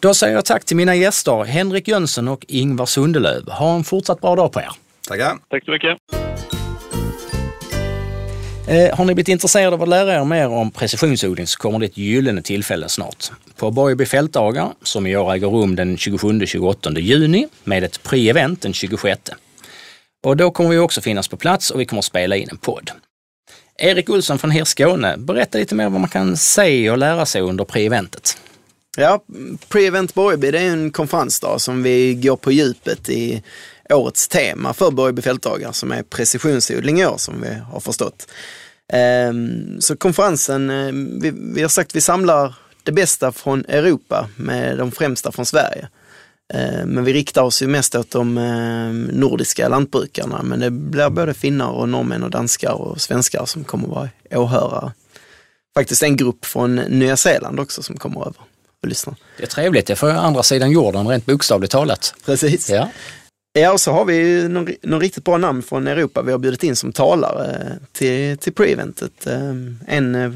Då 0.01 0.15
säger 0.15 0.35
jag 0.35 0.45
tack 0.45 0.65
till 0.65 0.77
mina 0.77 0.95
gäster 0.95 1.45
Henrik 1.45 1.89
Jönsson 1.89 2.29
och 2.29 2.45
Ingvar 2.49 2.87
Sundelöv. 2.87 3.49
Ha 3.49 3.75
en 3.75 3.85
fortsatt 3.85 4.21
bra 4.21 4.37
dag 4.37 4.53
på 4.53 4.61
er. 4.61 4.71
Tackar. 5.09 5.39
Tack 5.51 5.65
så 5.65 5.71
mycket. 5.71 6.24
Eh, 8.69 8.97
har 8.97 9.05
ni 9.05 9.15
blivit 9.15 9.29
intresserade 9.29 9.75
av 9.75 9.83
att 9.83 9.89
lära 9.89 10.15
er 10.15 10.25
mer 10.25 10.49
om 10.49 10.71
precisionsodling 10.71 11.47
så 11.47 11.59
kommer 11.59 11.79
det 11.79 11.87
ett 11.87 11.99
gyllene 11.99 12.43
tillfälle 12.43 12.89
snart. 12.89 13.31
På 13.57 13.71
Borgeby 13.71 14.07
fältdagar, 14.07 14.73
som 14.83 15.07
i 15.07 15.17
år 15.17 15.35
äger 15.35 15.47
rum 15.47 15.77
den 15.77 15.97
27-28 15.97 16.99
juni, 16.99 17.49
med 17.65 17.85
ett 17.85 18.03
pre-event 18.03 18.57
den 18.61 18.73
26. 18.73 19.21
Och 20.25 20.37
då 20.37 20.51
kommer 20.51 20.71
vi 20.71 20.79
också 20.79 21.01
finnas 21.01 21.29
på 21.29 21.37
plats 21.37 21.71
och 21.71 21.81
vi 21.81 21.87
kommer 21.87 22.03
spela 22.03 22.37
in 22.37 22.49
en 22.51 22.57
podd. 22.57 22.91
Erik 23.79 24.11
Olsson 24.11 24.39
från 24.39 24.51
Her 24.51 24.65
Skåne, 24.65 25.17
berätta 25.17 25.59
lite 25.59 25.75
mer 25.75 25.89
vad 25.89 26.01
man 26.01 26.11
kan 26.11 26.37
se 26.37 26.91
och 26.91 26.99
lära 26.99 27.27
sig 27.27 27.43
under 27.43 27.65
pre-eventet. 27.65 28.37
Ja, 28.97 29.25
Pre-Event 29.69 30.15
Borgeby 30.15 30.51
det 30.51 30.59
är 30.59 30.71
en 30.71 30.91
konferensdag 30.91 31.59
som 31.59 31.83
vi 31.83 32.15
går 32.15 32.37
på 32.37 32.53
djupet 32.53 33.09
i 33.09 33.43
årets 33.91 34.29
tema 34.29 34.75
för 34.75 34.91
Borgeby 34.91 35.23
fältdagar 35.23 35.73
som 35.73 35.93
är 35.93 36.03
precisionsodling 36.03 37.01
i 37.01 37.07
år 37.07 37.17
som 37.17 37.41
vi 37.41 37.55
har 37.73 37.81
förstått. 37.81 38.27
Ehm, 38.93 39.81
så 39.81 39.97
konferensen, 39.97 40.71
eh, 40.71 40.93
vi, 41.55 41.63
har 41.63 41.69
sagt 41.69 41.91
att 41.91 41.97
vi 41.97 42.01
samlar 42.01 42.55
det 42.83 42.93
bästa 42.93 43.33
från 43.33 43.65
Europa 43.69 44.29
med 44.37 44.79
de 44.79 44.93
främsta 44.93 45.33
från 45.33 45.47
Sverige. 45.47 45.89
Ehm, 46.55 46.89
men 46.89 47.05
vi 47.05 47.13
riktar 47.13 47.43
oss 47.43 47.63
ju 47.63 47.67
mest 47.67 47.95
åt 47.95 48.11
de 48.11 48.39
ehm, 48.39 49.03
nordiska 49.03 49.69
lantbrukarna, 49.69 50.43
men 50.43 50.61
det 50.61 50.71
blir 50.71 51.11
både 51.11 51.35
finnar 51.35 51.69
och 51.71 51.89
norrmän 51.89 52.23
och 52.23 52.31
danskar 52.31 52.73
och 52.73 53.01
svenskar 53.01 53.45
som 53.45 53.65
kommer 53.65 53.89
vara 53.89 54.09
åhörare. 54.31 54.93
Faktiskt 55.75 56.03
en 56.03 56.17
grupp 56.17 56.45
från 56.45 56.75
Nya 56.75 57.17
Zeeland 57.17 57.61
också 57.61 57.83
som 57.83 57.97
kommer 57.97 58.21
över 58.21 58.37
och 58.83 58.89
lyssnar. 58.89 59.15
Det 59.37 59.43
är 59.43 59.47
trevligt, 59.47 59.87
det 59.87 59.93
är 59.93 59.97
för 59.97 60.11
andra 60.11 60.43
sidan 60.43 60.71
jorden 60.71 61.09
rent 61.09 61.27
bokstavligt 61.27 61.73
talat. 61.73 62.15
Precis. 62.25 62.71
Ja. 62.71 62.89
Ja, 63.57 63.73
och 63.73 63.81
så 63.81 63.93
har 63.93 64.05
vi 64.05 64.49
någon, 64.49 64.69
någon 64.83 65.01
riktigt 65.01 65.25
bra 65.25 65.39
namn 65.39 65.63
från 65.63 65.87
Europa 65.87 66.23
vi 66.23 66.33
har 66.33 66.39
bjudit 66.39 66.63
in 66.63 66.77
som 66.77 66.93
talare 66.93 67.79
till, 67.93 68.39
till 68.39 68.53
pre-eventet. 68.53 69.27
Ehm, 69.27 69.79
en 69.87 70.15
eh, 70.15 70.33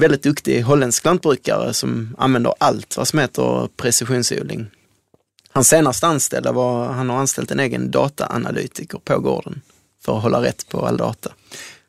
väldigt 0.00 0.22
duktig 0.22 0.62
holländsk 0.62 1.04
lantbrukare 1.04 1.74
som 1.74 2.16
använder 2.18 2.54
allt 2.58 2.96
vad 2.96 3.08
som 3.08 3.18
heter 3.18 3.68
precisionsodling. 3.76 4.66
Hans 5.52 5.68
senaste 5.68 6.06
anställda 6.06 6.52
var, 6.52 6.86
han 6.86 7.10
har 7.10 7.16
anställt 7.16 7.50
en 7.50 7.60
egen 7.60 7.90
dataanalytiker 7.90 8.98
på 9.04 9.18
gården 9.20 9.60
för 10.04 10.16
att 10.16 10.22
hålla 10.22 10.42
rätt 10.42 10.68
på 10.68 10.86
all 10.86 10.96
data. 10.96 11.30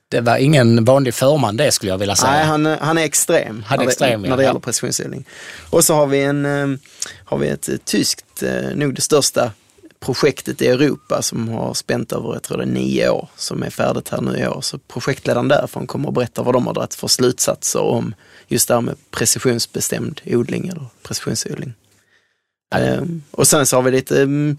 Det 0.10 0.22
var 0.22 0.38
ingen 0.38 0.86
vanlig 0.86 1.14
förman 1.14 1.58
det 1.58 1.72
skulle 1.72 1.92
jag 1.92 1.98
vilja 1.98 2.16
säga. 2.16 2.32
Nej, 2.32 2.46
han, 2.46 2.66
han 2.66 2.98
är 2.98 3.04
extrem, 3.04 3.64
han 3.68 3.80
är 3.80 3.84
när, 3.84 3.92
extrem 3.92 4.22
det, 4.22 4.30
när 4.30 4.38
det 4.38 4.44
gäller 4.44 4.60
precisionsodling. 4.60 5.26
Och 5.70 5.84
så 5.84 5.94
har 5.94 6.08
vi, 6.08 6.24
en, 6.24 6.46
ehm, 6.46 6.80
har 7.26 7.38
vi 7.38 7.48
ett 7.48 7.70
tyskt, 7.86 8.44
eh, 8.44 8.76
nog 8.76 8.94
det 8.94 9.02
största 9.02 9.52
projektet 10.00 10.62
i 10.62 10.68
Europa 10.68 11.22
som 11.22 11.50
har 11.50 11.74
spänt 11.74 12.14
över, 12.14 12.34
jag 12.34 12.44
tror 12.44 12.58
det 12.58 12.64
är 12.64 12.68
nio 12.68 13.10
år, 13.10 13.30
som 13.36 13.64
är 13.64 13.70
färdigt 13.70 14.10
här 14.10 14.22
nu 14.22 14.38
i 14.38 14.48
år. 14.48 14.62
Så 14.62 14.78
projektledaren 14.78 15.48
därifrån 15.48 15.88
kommer 15.88 16.10
att 16.10 16.16
berätta 16.16 16.44
vad 16.44 16.56
de 16.56 16.68
har 16.68 16.74
dragit 16.74 16.96
för 16.96 17.08
slutsatser 17.08 17.82
om 17.82 18.16
just 18.48 18.68
det 18.68 18.74
här 18.74 18.82
med 18.82 18.96
precisionsbestämd 19.12 20.22
odling 20.26 20.68
eller 20.68 20.86
precisionsodling. 21.04 21.74
Mm. 22.76 23.24
Och 23.32 23.48
sen 23.48 23.66
så 23.66 23.76
har 23.76 23.84
vi 23.84 23.92
lite 23.92 24.22
um, 24.22 24.58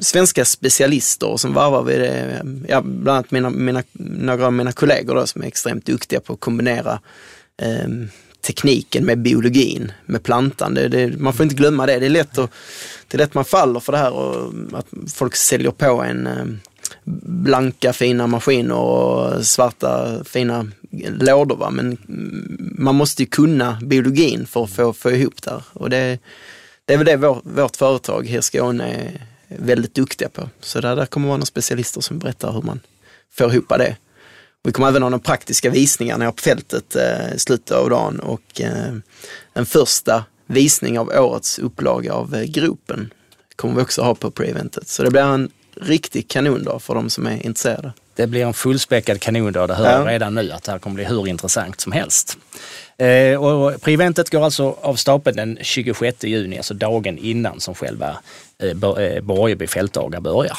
svenska 0.00 0.44
specialister 0.44 1.36
som 1.36 1.54
varvar 1.54 1.82
vi 1.82 1.96
det. 1.96 2.42
Ja, 2.68 2.80
bland 2.80 3.08
annat 3.08 3.30
mina, 3.30 3.50
mina, 3.50 3.82
några 3.92 4.46
av 4.46 4.52
mina 4.52 4.72
kollegor 4.72 5.14
då, 5.14 5.26
som 5.26 5.42
är 5.42 5.46
extremt 5.46 5.86
duktiga 5.86 6.20
på 6.20 6.32
att 6.32 6.40
kombinera 6.40 7.00
um, 7.84 8.08
tekniken 8.40 9.04
med 9.04 9.18
biologin, 9.18 9.92
med 10.06 10.22
plantan. 10.22 10.74
Det, 10.74 10.88
det, 10.88 11.18
man 11.18 11.32
får 11.32 11.44
inte 11.44 11.54
glömma 11.54 11.86
det. 11.86 11.98
Det 11.98 12.06
är 12.06 12.10
lätt 12.10 12.38
att 12.38 12.50
det 13.08 13.16
är 13.16 13.18
lätt 13.18 13.34
man 13.34 13.44
faller 13.44 13.80
för 13.80 13.92
det 13.92 13.98
här 13.98 14.12
och 14.12 14.52
att 14.72 14.86
folk 15.14 15.36
säljer 15.36 15.70
på 15.70 16.02
en 16.02 16.26
eh, 16.26 16.44
blanka 17.04 17.92
fina 17.92 18.26
maskiner 18.26 18.74
och 18.74 19.46
svarta 19.46 20.24
fina 20.24 20.66
lådor. 21.20 21.56
Va? 21.56 21.70
Men 21.70 21.98
man 22.78 22.94
måste 22.94 23.22
ju 23.22 23.26
kunna 23.26 23.78
biologin 23.82 24.46
för 24.46 24.64
att 24.64 24.70
få, 24.70 24.92
få 24.92 25.10
ihop 25.10 25.42
det. 25.42 25.62
Och 25.72 25.90
det, 25.90 26.18
det 26.84 26.94
är 26.94 26.98
väl 26.98 27.06
det 27.06 27.16
vår, 27.16 27.40
vårt 27.42 27.76
företag 27.76 28.26
här 28.26 28.38
i 28.38 28.42
Skåne 28.42 28.92
är 28.92 29.26
väldigt 29.58 29.94
duktiga 29.94 30.28
på. 30.28 30.48
Så 30.60 30.80
där, 30.80 30.96
där 30.96 31.06
kommer 31.06 31.28
vara 31.28 31.36
några 31.36 31.46
specialister 31.46 32.00
som 32.00 32.18
berättar 32.18 32.52
hur 32.52 32.62
man 32.62 32.80
får 33.32 33.52
ihop 33.52 33.68
det. 33.68 33.96
Vi 34.62 34.72
kommer 34.72 34.88
även 34.88 35.02
ha 35.02 35.08
några 35.10 35.22
praktiska 35.22 35.70
visningar 35.70 36.18
nere 36.18 36.32
på 36.32 36.42
fältet 36.42 36.96
eh, 36.96 37.34
i 37.34 37.38
slutet 37.38 37.70
av 37.76 37.90
dagen 37.90 38.20
och 38.20 38.60
eh, 38.60 38.94
en 39.54 39.66
första 39.66 40.24
visning 40.46 40.98
av 40.98 41.08
årets 41.08 41.58
upplaga 41.58 42.12
av 42.12 42.34
eh, 42.34 42.42
Gropen 42.42 43.12
kommer 43.56 43.74
vi 43.74 43.82
också 43.82 44.02
ha 44.02 44.14
på 44.14 44.30
pre-eventet. 44.30 44.88
Så 44.88 45.02
det 45.02 45.10
blir 45.10 45.22
en 45.22 45.50
riktig 45.74 46.28
kanondag 46.28 46.78
för 46.82 46.94
de 46.94 47.10
som 47.10 47.26
är 47.26 47.46
intresserade. 47.46 47.92
Det 48.14 48.26
blir 48.26 48.46
en 48.46 48.54
fullspäckad 48.54 49.20
kanon 49.20 49.52
då. 49.52 49.66
Det 49.66 49.74
hör 49.74 49.90
jag 49.92 50.06
Ja. 50.06 50.10
redan 50.12 50.34
nu 50.34 50.50
att 50.52 50.62
det 50.62 50.72
här 50.72 50.78
kommer 50.78 50.94
bli 50.94 51.04
hur 51.04 51.28
intressant 51.28 51.80
som 51.80 51.92
helst. 51.92 52.38
Eh, 52.98 53.42
och 53.44 53.80
Preventet 53.82 54.30
går 54.30 54.44
alltså 54.44 54.76
av 54.82 54.94
stapeln 54.94 55.36
den 55.36 55.58
26 55.62 56.24
juni, 56.24 56.56
alltså 56.56 56.74
dagen 56.74 57.18
innan 57.18 57.60
som 57.60 57.74
själva 57.74 58.16
eh, 58.62 59.20
Borgeby 59.22 59.66
fältdagar 59.66 60.20
börjar. 60.20 60.58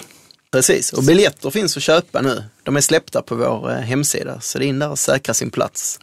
Precis, 0.52 0.94
och 0.94 1.04
biljetter 1.04 1.50
finns 1.50 1.78
att 1.78 1.84
köpa 1.84 2.22
nu. 2.22 2.44
De 2.64 2.78
är 2.78 2.82
släppta 2.82 3.22
på 3.22 3.36
vår 3.36 3.72
eh, 3.72 3.78
hemsida, 3.78 4.40
så 4.42 4.60
det 4.60 4.66
är 4.66 4.68
in 4.68 4.80
där 4.80 4.90
och 4.90 5.00
säkra 5.00 5.34
sin 5.34 5.50
plats. 5.50 6.00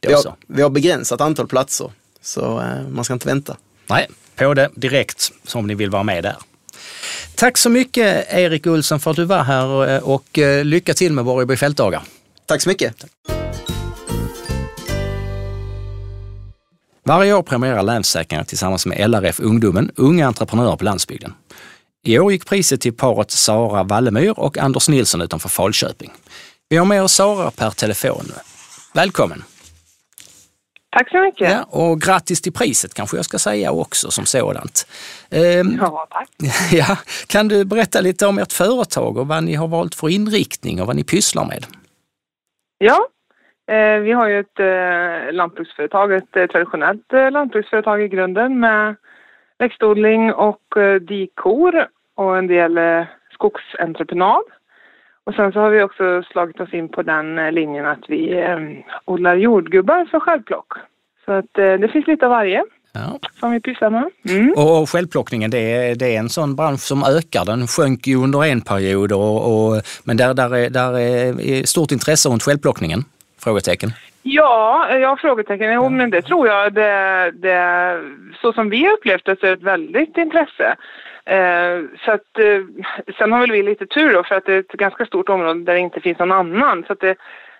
Vi 0.00 0.12
har, 0.12 0.34
vi 0.46 0.62
har 0.62 0.70
begränsat 0.70 1.20
antal 1.20 1.46
platser, 1.46 1.92
så 2.22 2.60
eh, 2.60 2.88
man 2.88 3.04
ska 3.04 3.14
inte 3.14 3.28
vänta. 3.28 3.56
Nej, 3.86 4.08
på 4.36 4.54
det 4.54 4.70
direkt 4.74 5.32
om 5.54 5.66
ni 5.66 5.74
vill 5.74 5.90
vara 5.90 6.02
med 6.02 6.24
där. 6.24 6.36
Tack 7.34 7.58
så 7.58 7.70
mycket 7.70 8.26
Erik 8.32 8.66
Olsson 8.66 9.00
för 9.00 9.10
att 9.10 9.16
du 9.16 9.24
var 9.24 9.42
här 9.42 10.04
och 10.04 10.38
eh, 10.38 10.64
lycka 10.64 10.94
till 10.94 11.12
med 11.12 11.24
Borgeby 11.24 11.56
fältdagar. 11.56 12.02
Tack 12.46 12.62
så 12.62 12.68
mycket! 12.68 13.04
Varje 17.04 17.34
år 17.34 17.42
premierar 17.42 17.82
Länsförsäkringar 17.82 18.44
tillsammans 18.44 18.86
med 18.86 19.10
LRF 19.10 19.40
Ungdomen 19.40 19.90
unga 19.96 20.26
entreprenörer 20.26 20.76
på 20.76 20.84
landsbygden. 20.84 21.34
I 22.06 22.18
år 22.18 22.32
gick 22.32 22.48
priset 22.48 22.80
till 22.80 22.96
paret 22.96 23.30
Sara 23.30 23.82
Wallemyr 23.82 24.34
och 24.36 24.58
Anders 24.58 24.88
Nilsson 24.88 25.20
utanför 25.22 25.48
Falköping. 25.48 26.10
Vi 26.68 26.76
har 26.76 26.86
med 26.86 27.02
oss 27.02 27.12
Sara 27.12 27.50
per 27.50 27.70
telefon. 27.70 28.24
Välkommen! 28.94 29.42
Tack 30.90 31.10
så 31.10 31.22
mycket. 31.22 31.50
Ja, 31.50 31.62
och 31.62 32.00
grattis 32.00 32.42
till 32.42 32.52
priset 32.52 32.94
kanske 32.94 33.16
jag 33.16 33.24
ska 33.24 33.38
säga 33.38 33.72
också 33.72 34.10
som 34.10 34.26
sådant. 34.26 34.86
Ehm, 35.30 35.78
Ja, 35.80 36.06
tack. 36.10 36.28
ja, 36.72 36.96
kan 37.28 37.48
du 37.48 37.64
berätta 37.64 38.00
lite 38.00 38.26
om 38.26 38.38
ert 38.38 38.52
företag 38.52 39.18
och 39.18 39.28
vad 39.28 39.44
ni 39.44 39.54
har 39.54 39.68
valt 39.68 39.94
för 39.94 40.08
inriktning 40.08 40.80
och 40.80 40.86
vad 40.86 40.96
ni 40.96 41.04
pysslar 41.04 41.44
med? 41.44 41.66
Ja, 42.78 43.06
eh, 43.74 43.98
vi 44.00 44.12
har 44.12 44.28
ju 44.28 44.40
ett 44.40 44.60
eh, 44.60 45.32
lantbruksföretag, 45.32 46.12
ett 46.14 46.36
eh, 46.36 46.46
traditionellt 46.46 47.12
eh, 47.12 47.30
lantbruksföretag 47.30 48.02
i 48.02 48.08
grunden 48.08 48.60
med 48.60 48.96
växtodling 49.62 50.32
och 50.32 50.76
eh, 50.76 51.00
dikor 51.00 51.86
och 52.14 52.38
en 52.38 52.46
del 52.46 52.78
eh, 52.78 53.04
skogsentreprenad. 53.34 54.44
Och 55.24 55.34
sen 55.34 55.52
så 55.52 55.58
har 55.60 55.70
vi 55.70 55.82
också 55.82 56.22
slagit 56.32 56.60
oss 56.60 56.74
in 56.74 56.88
på 56.88 57.02
den 57.02 57.38
eh, 57.38 57.52
linjen 57.52 57.86
att 57.86 58.04
vi 58.08 58.46
odlar 59.04 59.34
jordgubbar 59.36 60.04
för 60.10 60.20
självplock. 60.20 60.72
Så 61.24 61.32
att 61.32 61.54
det 61.54 61.92
finns 61.92 62.06
lite 62.06 62.26
av 62.26 62.30
varje 62.30 62.64
Ja. 62.94 63.18
som 63.40 63.50
vi 63.50 63.60
pysslar 63.60 63.90
med. 63.90 64.10
Mm. 64.28 64.52
Och, 64.56 64.80
och 64.82 64.90
självplockningen, 64.90 65.50
det 65.50 65.58
är, 65.58 65.94
det 65.94 66.14
är 66.14 66.18
en 66.18 66.28
sån 66.28 66.56
bransch 66.56 66.80
som 66.80 67.02
ökar. 67.02 67.44
Den 67.44 67.66
sjönk 67.66 68.06
ju 68.06 68.16
under 68.16 68.44
en 68.44 68.60
period, 68.60 69.12
och, 69.12 69.36
och, 69.52 69.82
men 70.04 70.16
där, 70.16 70.34
där, 70.34 70.56
är, 70.56 70.70
där 70.70 70.98
är 70.98 71.66
stort 71.66 71.92
intresse 71.92 72.28
runt 72.28 72.42
självplockningen? 72.42 73.04
Frågetecken. 73.44 73.90
Ja, 74.22 74.88
ja 74.98 75.16
frågetecken. 75.16 75.72
Jo, 75.72 75.88
men 75.88 76.10
det 76.10 76.22
tror 76.22 76.46
jag. 76.46 76.72
Det, 76.72 77.30
det, 77.34 78.00
så 78.40 78.52
som 78.52 78.70
vi 78.70 78.84
har 78.84 78.92
upplevt 78.92 79.24
det 79.24 79.40
så 79.40 79.46
är 79.46 79.50
det 79.50 79.56
ett 79.56 79.62
väldigt 79.62 80.16
intresse. 80.16 80.76
Eh, 81.24 81.80
så 82.04 82.12
att, 82.12 82.38
eh, 82.38 82.60
sen 83.18 83.32
har 83.32 83.40
väl 83.40 83.52
vi 83.52 83.62
lite 83.62 83.86
tur 83.86 84.12
då 84.12 84.22
för 84.22 84.34
att 84.34 84.46
det 84.46 84.54
är 84.54 84.60
ett 84.60 84.72
ganska 84.72 85.06
stort 85.06 85.28
område 85.28 85.64
där 85.64 85.74
det 85.74 85.80
inte 85.80 86.00
finns 86.00 86.18
någon 86.18 86.32
annan. 86.32 86.84
Så 86.86 86.92
att 86.92 87.00
det, 87.00 87.16